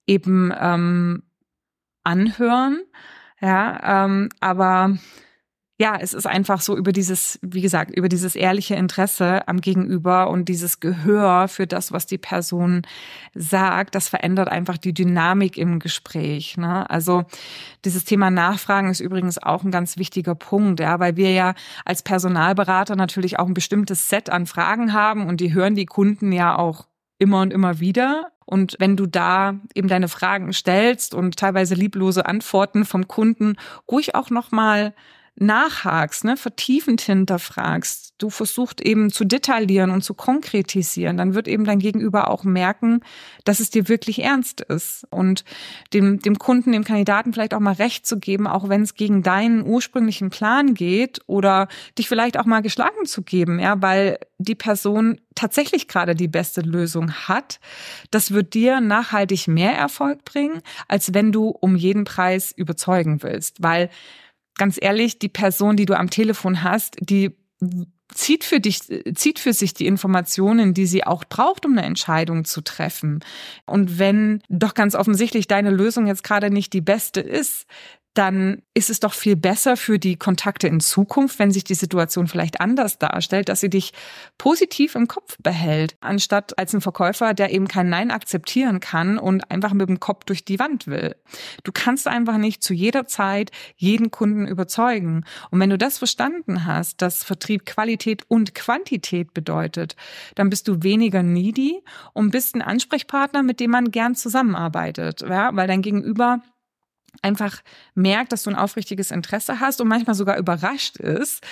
eben 0.06 0.54
ähm, 0.60 1.24
anhören? 2.04 2.82
Ja, 3.40 4.06
ähm, 4.06 4.30
aber 4.40 4.98
ja, 5.84 5.98
es 6.00 6.14
ist 6.14 6.26
einfach 6.26 6.62
so 6.62 6.78
über 6.78 6.94
dieses, 6.94 7.38
wie 7.42 7.60
gesagt, 7.60 7.94
über 7.94 8.08
dieses 8.08 8.38
ehrliche 8.38 8.74
Interesse 8.74 9.46
am 9.50 9.60
Gegenüber 9.60 10.30
und 10.30 10.48
dieses 10.48 10.80
Gehör 10.80 11.50
für 11.50 11.68
das, 11.68 11.92
was 11.92 12.06
die 12.06 12.18
Person 12.18 12.84
sagt, 13.36 13.94
das 13.94 14.08
verändert 14.08 14.48
einfach 14.48 14.78
die 14.78 14.94
Dynamik 14.94 15.58
im 15.58 15.80
Gespräch. 15.80 16.56
Ne? 16.56 16.90
Also 16.90 17.26
dieses 17.84 18.06
Thema 18.06 18.32
Nachfragen 18.32 18.88
ist 18.88 19.02
übrigens 19.02 19.44
auch 19.44 19.66
ein 19.66 19.72
ganz 19.72 19.98
wichtiger 19.98 20.36
Punkt, 20.36 20.80
ja, 20.80 21.02
weil 21.02 21.18
wir 21.18 21.34
ja 21.34 21.54
als 21.84 22.02
Personalberater 22.02 22.96
natürlich 22.96 23.38
auch 23.38 23.48
ein 23.48 23.54
bestimmtes 23.54 24.08
Set 24.08 24.30
an 24.30 24.46
Fragen 24.46 24.94
haben 24.94 25.28
und 25.28 25.42
die 25.42 25.54
hören 25.54 25.76
die 25.76 25.86
Kunden 25.86 26.32
ja 26.32 26.58
auch 26.58 26.88
immer 27.18 27.42
und 27.42 27.52
immer 27.52 27.82
wieder. 27.82 28.32
Und 28.46 28.78
wenn 28.80 28.96
du 28.96 29.06
da 29.06 29.56
eben 29.76 29.90
deine 29.90 30.08
Fragen 30.08 30.54
stellst 30.54 31.14
und 31.14 31.36
teilweise 31.36 31.76
lieblose 31.76 32.26
Antworten 32.26 32.86
vom 32.86 33.10
Kunden 33.10 33.58
ruhig 33.92 34.16
auch 34.16 34.30
nochmal 34.30 34.94
nachhakst, 35.36 36.26
ne, 36.26 36.38
vertiefend 36.38 37.02
hinterfragst, 37.02 38.14
du 38.20 38.30
versuchst 38.30 38.82
eben 38.82 39.10
zu 39.10 39.26
detaillieren 39.26 39.90
und 39.90 40.04
zu 40.04 40.14
konkretisieren, 40.14 41.18
dann 41.18 41.34
wird 41.34 41.48
eben 41.48 41.66
dein 41.66 41.80
Gegenüber 41.80 42.30
auch 42.30 42.44
merken, 42.44 43.02
dass 43.44 43.60
es 43.60 43.72
dir 43.72 43.90
wirklich 43.90 44.22
ernst 44.22 44.62
ist 44.62 45.06
und 45.10 45.44
dem, 45.94 46.20
dem 46.20 46.38
Kunden, 46.38 46.72
dem 46.72 46.84
Kandidaten 46.84 47.34
vielleicht 47.34 47.56
auch 47.56 47.60
mal 47.60 47.74
recht 47.74 48.06
zu 48.06 48.20
geben, 48.20 48.46
auch 48.46 48.70
wenn 48.70 48.84
es 48.84 48.94
gegen 48.94 49.24
deinen 49.24 49.66
ursprünglichen 49.66 50.30
Plan 50.30 50.76
geht 50.76 51.22
oder 51.26 51.68
dich 51.98 52.08
vielleicht 52.08 52.38
auch 52.38 52.46
mal 52.46 52.62
geschlagen 52.62 53.06
zu 53.06 53.24
geben, 53.24 53.60
ja, 53.60 53.82
weil 53.82 54.20
die 54.38 54.56
Person 54.56 55.20
tatsächlich 55.36 55.88
gerade 55.88 56.16
die 56.16 56.28
beste 56.28 56.62
Lösung 56.62 57.12
hat. 57.12 57.60
Das 58.12 58.32
wird 58.32 58.54
dir 58.54 58.82
nachhaltig 58.82 59.48
mehr 59.48 59.74
Erfolg 59.76 60.26
bringen, 60.26 60.62
als 60.88 61.14
wenn 61.14 61.32
du 61.32 61.50
um 61.50 61.76
jeden 61.76 62.04
Preis 62.04 62.52
überzeugen 62.52 63.24
willst, 63.24 63.64
weil 63.64 63.90
ganz 64.56 64.78
ehrlich, 64.82 65.20
die 65.20 65.30
Person, 65.30 65.76
die 65.76 65.86
du 65.86 65.98
am 65.98 66.10
Telefon 66.10 66.64
hast, 66.64 66.98
die 67.00 67.36
zieht 68.14 68.44
für 68.44 68.60
dich, 68.60 68.82
zieht 69.16 69.40
für 69.40 69.54
sich 69.54 69.74
die 69.74 69.88
Informationen, 69.88 70.74
die 70.74 70.86
sie 70.86 71.04
auch 71.04 71.24
braucht, 71.24 71.66
um 71.66 71.72
eine 71.74 71.86
Entscheidung 71.86 72.46
zu 72.46 72.62
treffen. 72.62 73.22
Und 73.66 73.98
wenn 74.00 74.42
doch 74.50 74.74
ganz 74.74 74.96
offensichtlich 74.96 75.48
deine 75.48 75.72
Lösung 75.72 76.08
jetzt 76.08 76.24
gerade 76.24 76.50
nicht 76.50 76.74
die 76.74 76.82
beste 76.82 77.22
ist, 77.22 77.66
dann 78.14 78.62
ist 78.76 78.90
es 78.90 79.00
doch 79.00 79.14
viel 79.14 79.36
besser 79.36 79.76
für 79.76 79.98
die 79.98 80.18
Kontakte 80.18 80.68
in 80.68 80.80
Zukunft, 80.80 81.40
wenn 81.40 81.52
sich 81.52 81.64
die 81.64 81.74
Situation 81.74 82.28
vielleicht 82.28 82.62
anders 82.62 83.00
darstellt, 83.00 83.50
dass 83.50 83.60
sie 83.60 83.70
dich 83.70 83.92
positiv 84.38 84.96
im 84.96 85.08
Kopf 85.08 85.38
behält, 85.42 85.96
anstatt 86.00 86.58
als 86.60 86.74
ein 86.74 86.82
Verkäufer, 86.82 87.34
der 87.34 87.52
eben 87.52 87.68
kein 87.68 87.90
Nein 87.90 88.12
akzeptieren 88.12 88.80
kann 88.80 89.18
und 89.18 89.50
einfach 89.50 89.74
mit 89.74 89.90
dem 89.90 90.00
Kopf 90.00 90.26
durch 90.26 90.46
die 90.46 90.60
Wand 90.60 90.86
will. 90.88 91.16
Du 91.64 91.72
kannst 91.72 92.08
einfach 92.08 92.38
nicht 92.38 92.62
zu 92.62 92.74
jeder 92.74 93.08
Zeit 93.08 93.52
jeden 93.76 94.12
Kunden 94.12 94.48
überzeugen. 94.48 95.26
Und 95.50 95.60
wenn 95.60 95.72
du 95.72 95.78
das 95.78 95.98
verstanden 95.98 96.66
hast, 96.66 97.02
dass 97.02 97.24
Vertrieb 97.24 97.66
Qualität 97.66 98.24
und 98.28 98.54
Quantität 98.54 99.34
bedeutet, 99.34 99.96
dann 100.36 100.50
bist 100.50 100.68
du 100.68 100.84
weniger 100.84 101.24
needy 101.24 101.82
und 102.14 102.32
bist 102.32 102.56
ein 102.56 102.62
Ansprechpartner, 102.62 103.42
mit 103.42 103.60
dem 103.60 103.72
man 103.72 103.90
gern 103.92 104.16
zusammenarbeitet, 104.16 105.22
ja, 105.22 105.56
weil 105.56 105.68
dein 105.68 105.82
Gegenüber 105.82 106.42
einfach 107.22 107.62
merkt, 107.96 108.32
dass 108.32 108.44
du 108.44 108.50
ein 108.50 108.56
aufrichtiges 108.56 109.12
Interesse 109.12 109.60
hast 109.60 109.80
und 109.80 109.88
manchmal 109.88 110.16
sogar 110.16 110.38
überrascht 110.38 110.98
ist, 110.98 111.44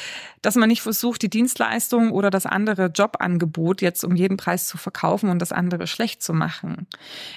dass 0.41 0.55
man 0.55 0.69
nicht 0.69 0.81
versucht, 0.81 1.21
die 1.21 1.29
Dienstleistung 1.29 2.11
oder 2.11 2.29
das 2.29 2.45
andere 2.45 2.87
Jobangebot 2.87 3.81
jetzt 3.81 4.03
um 4.03 4.15
jeden 4.15 4.37
Preis 4.37 4.67
zu 4.67 4.77
verkaufen 4.77 5.29
und 5.29 5.39
das 5.39 5.51
andere 5.51 5.87
schlecht 5.87 6.23
zu 6.23 6.33
machen. 6.33 6.87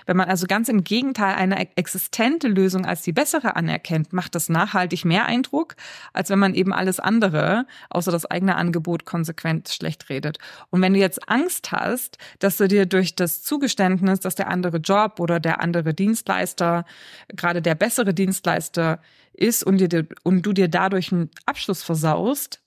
Wenn 0.06 0.16
man 0.16 0.28
also 0.28 0.46
ganz 0.46 0.68
im 0.68 0.84
Gegenteil 0.84 1.34
eine 1.34 1.76
existente 1.76 2.48
Lösung 2.48 2.86
als 2.86 3.02
die 3.02 3.12
bessere 3.12 3.56
anerkennt, 3.56 4.12
macht 4.12 4.34
das 4.34 4.48
nachhaltig 4.48 5.04
mehr 5.04 5.26
Eindruck, 5.26 5.76
als 6.12 6.30
wenn 6.30 6.38
man 6.38 6.54
eben 6.54 6.72
alles 6.72 7.00
andere, 7.00 7.66
außer 7.90 8.10
das 8.10 8.26
eigene 8.26 8.56
Angebot, 8.56 9.04
konsequent 9.04 9.68
schlecht 9.68 10.08
redet. 10.08 10.38
Und 10.70 10.80
wenn 10.80 10.94
du 10.94 10.98
jetzt 10.98 11.28
Angst 11.28 11.72
hast, 11.72 12.18
dass 12.38 12.56
du 12.56 12.68
dir 12.68 12.86
durch 12.86 13.14
das 13.14 13.42
Zugeständnis, 13.42 14.20
dass 14.20 14.34
der 14.34 14.48
andere 14.48 14.78
Job 14.78 15.20
oder 15.20 15.40
der 15.40 15.60
andere 15.60 15.92
Dienstleister 15.92 16.84
gerade 17.28 17.60
der 17.60 17.74
bessere 17.74 18.13
Dienstleister 18.14 19.00
ist 19.32 19.64
und, 19.64 19.78
dir, 19.78 20.06
und 20.22 20.42
du 20.42 20.52
dir 20.52 20.68
dadurch 20.68 21.12
einen 21.12 21.30
Abschluss 21.46 21.82
versaust, 21.82 22.62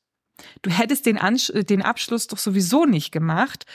du 0.61 0.69
hättest 0.69 1.05
den, 1.05 1.17
Ansch 1.17 1.51
den 1.53 1.81
Abschluss 1.81 2.27
doch 2.27 2.37
sowieso 2.37 2.85
nicht 2.85 3.11
gemacht, 3.11 3.65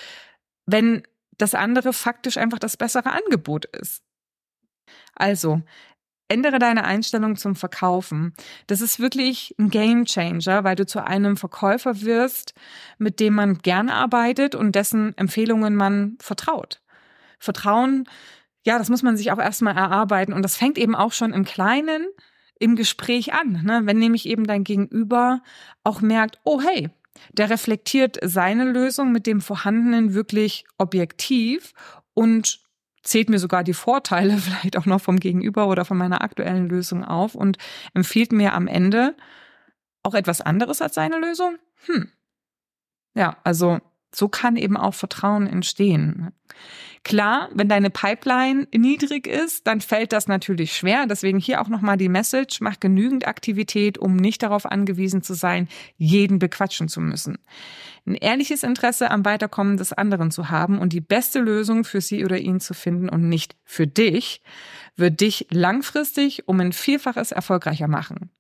wenn 0.67 1.03
das 1.39 1.55
andere 1.55 1.93
faktisch 1.93 2.37
einfach 2.37 2.59
das 2.59 2.77
bessere 2.77 3.11
Angebot 3.13 3.65
ist. 3.65 4.03
Also, 5.15 5.63
ändere 6.29 6.59
deine 6.59 6.85
Einstellung 6.85 7.37
zum 7.37 7.57
Verkaufen. 7.57 8.33
Das 8.67 8.81
ist 8.81 9.01
wirklich 9.01 9.55
ein 9.59 9.69
Game 9.69 10.07
Changer, 10.07 10.65
weil 10.65 10.77
du 10.77 10.87
zu 10.87 11.05
einem 11.05 11.37
Verkäufer 11.37 12.03
wirst, 12.03 12.55
mit 12.99 13.21
dem 13.21 13.35
man 13.35 13.59
gerne 13.59 13.95
arbeitet 13.95 14.55
und 14.55 14.73
dessen 14.73 15.17
Empfehlungen 15.19 15.77
man 15.77 16.17
vertraut. 16.21 16.81
Vertrauen 17.39 18.09
ja, 18.65 18.79
das 18.79 18.89
muss 18.91 19.03
man 19.03 19.17
sich 19.17 19.33
auch 19.33 19.39
erstmal 19.39 19.77
erarbeiten. 19.77 20.33
Und 20.33 20.43
das 20.43 20.57
fängt 20.57 20.79
eben 20.79 20.95
auch 20.95 21.13
schon 21.13 21.33
im 21.33 21.45
Kleinen 21.45 22.07
im 22.59 22.77
Gespräch 22.77 23.33
an. 23.35 23.63
Ne? 23.65 23.83
Wenn 23.85 23.99
nämlich 23.99 24.27
eben 24.27 24.47
dein 24.47 24.65
Gegenüber 24.65 25.43
auch 25.83 26.01
merkt, 26.01 26.39
oh 26.45 26.61
hey, 26.61 26.91
der 27.33 27.51
reflektiert 27.51 28.19
seine 28.23 28.65
Lösung 28.65 29.13
mit 29.13 29.27
dem 29.27 29.41
Vorhandenen 29.41 30.15
wirklich 30.15 30.65
objektiv 30.79 31.73
und 32.15 32.61
zählt 33.03 33.29
mir 33.29 33.39
sogar 33.39 33.65
die 33.65 33.75
Vorteile 33.75 34.37
vielleicht 34.39 34.77
auch 34.77 34.87
noch 34.87 35.01
vom 35.01 35.19
Gegenüber 35.19 35.67
oder 35.67 35.85
von 35.85 35.97
meiner 35.97 36.23
aktuellen 36.23 36.69
Lösung 36.69 37.05
auf 37.05 37.35
und 37.35 37.59
empfiehlt 37.95 38.33
mir 38.33 38.55
am 38.55 38.69
Ende 38.69 39.17
auch 40.05 40.15
etwas 40.15 40.41
anderes 40.41 40.83
als 40.83 40.95
seine 40.95 41.19
Lösung. 41.19 41.57
Hm. 41.87 42.11
Ja, 43.15 43.37
also 43.45 43.81
so 44.15 44.29
kann 44.29 44.57
eben 44.57 44.77
auch 44.77 44.95
Vertrauen 44.95 45.47
entstehen. 45.47 46.33
Klar, 47.05 47.49
wenn 47.53 47.69
deine 47.69 47.91
Pipeline 47.91 48.69
niedrig 48.73 49.27
ist, 49.27 49.67
dann 49.67 49.81
fällt 49.81 50.13
das 50.13 50.29
natürlich 50.29 50.77
schwer. 50.77 51.07
Deswegen 51.07 51.41
hier 51.41 51.61
auch 51.61 51.69
nochmal 51.69 51.97
die 51.97 52.09
Message, 52.09 52.61
mach 52.61 52.79
genügend 52.79 53.27
Aktivität, 53.27 53.99
um 53.99 54.15
nicht 54.15 54.43
darauf 54.45 54.67
angewiesen 54.67 55.23
zu 55.23 55.35
sein, 55.35 55.69
jeden 55.97 56.39
bequatschen 56.39 56.87
zu 56.87 57.01
müssen. 57.01 57.39
Ein 58.07 58.15
ehrliches 58.15 58.63
Interesse 58.63 59.11
am 59.11 59.25
Weiterkommen 59.25 59.79
des 59.79 59.93
anderen 59.93 60.31
zu 60.31 60.49
haben 60.49 60.79
und 60.79 60.93
die 60.93 61.01
beste 61.01 61.41
Lösung 61.41 61.83
für 61.83 62.01
sie 62.01 62.25
oder 62.25 62.39
ihn 62.39 62.61
zu 62.61 62.73
finden 62.73 63.09
und 63.09 63.29
nicht 63.29 63.57
für 63.65 63.89
dich, 63.89 64.41
wird 64.95 65.21
dich 65.21 65.49
langfristig 65.51 66.47
um 66.47 66.61
ein 66.61 66.73
Vielfaches 66.73 67.33
erfolgreicher 67.33 67.89
machen 67.89 68.31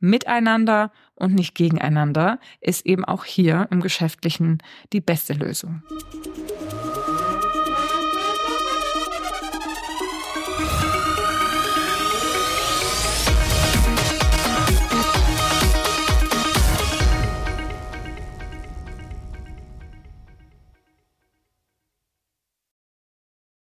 miteinander 0.00 0.90
und 1.14 1.34
nicht 1.34 1.54
gegeneinander 1.54 2.38
ist 2.60 2.86
eben 2.86 3.04
auch 3.04 3.24
hier 3.24 3.68
im 3.70 3.80
Geschäftlichen 3.80 4.58
die 4.92 5.00
beste 5.00 5.34
Lösung. 5.34 5.82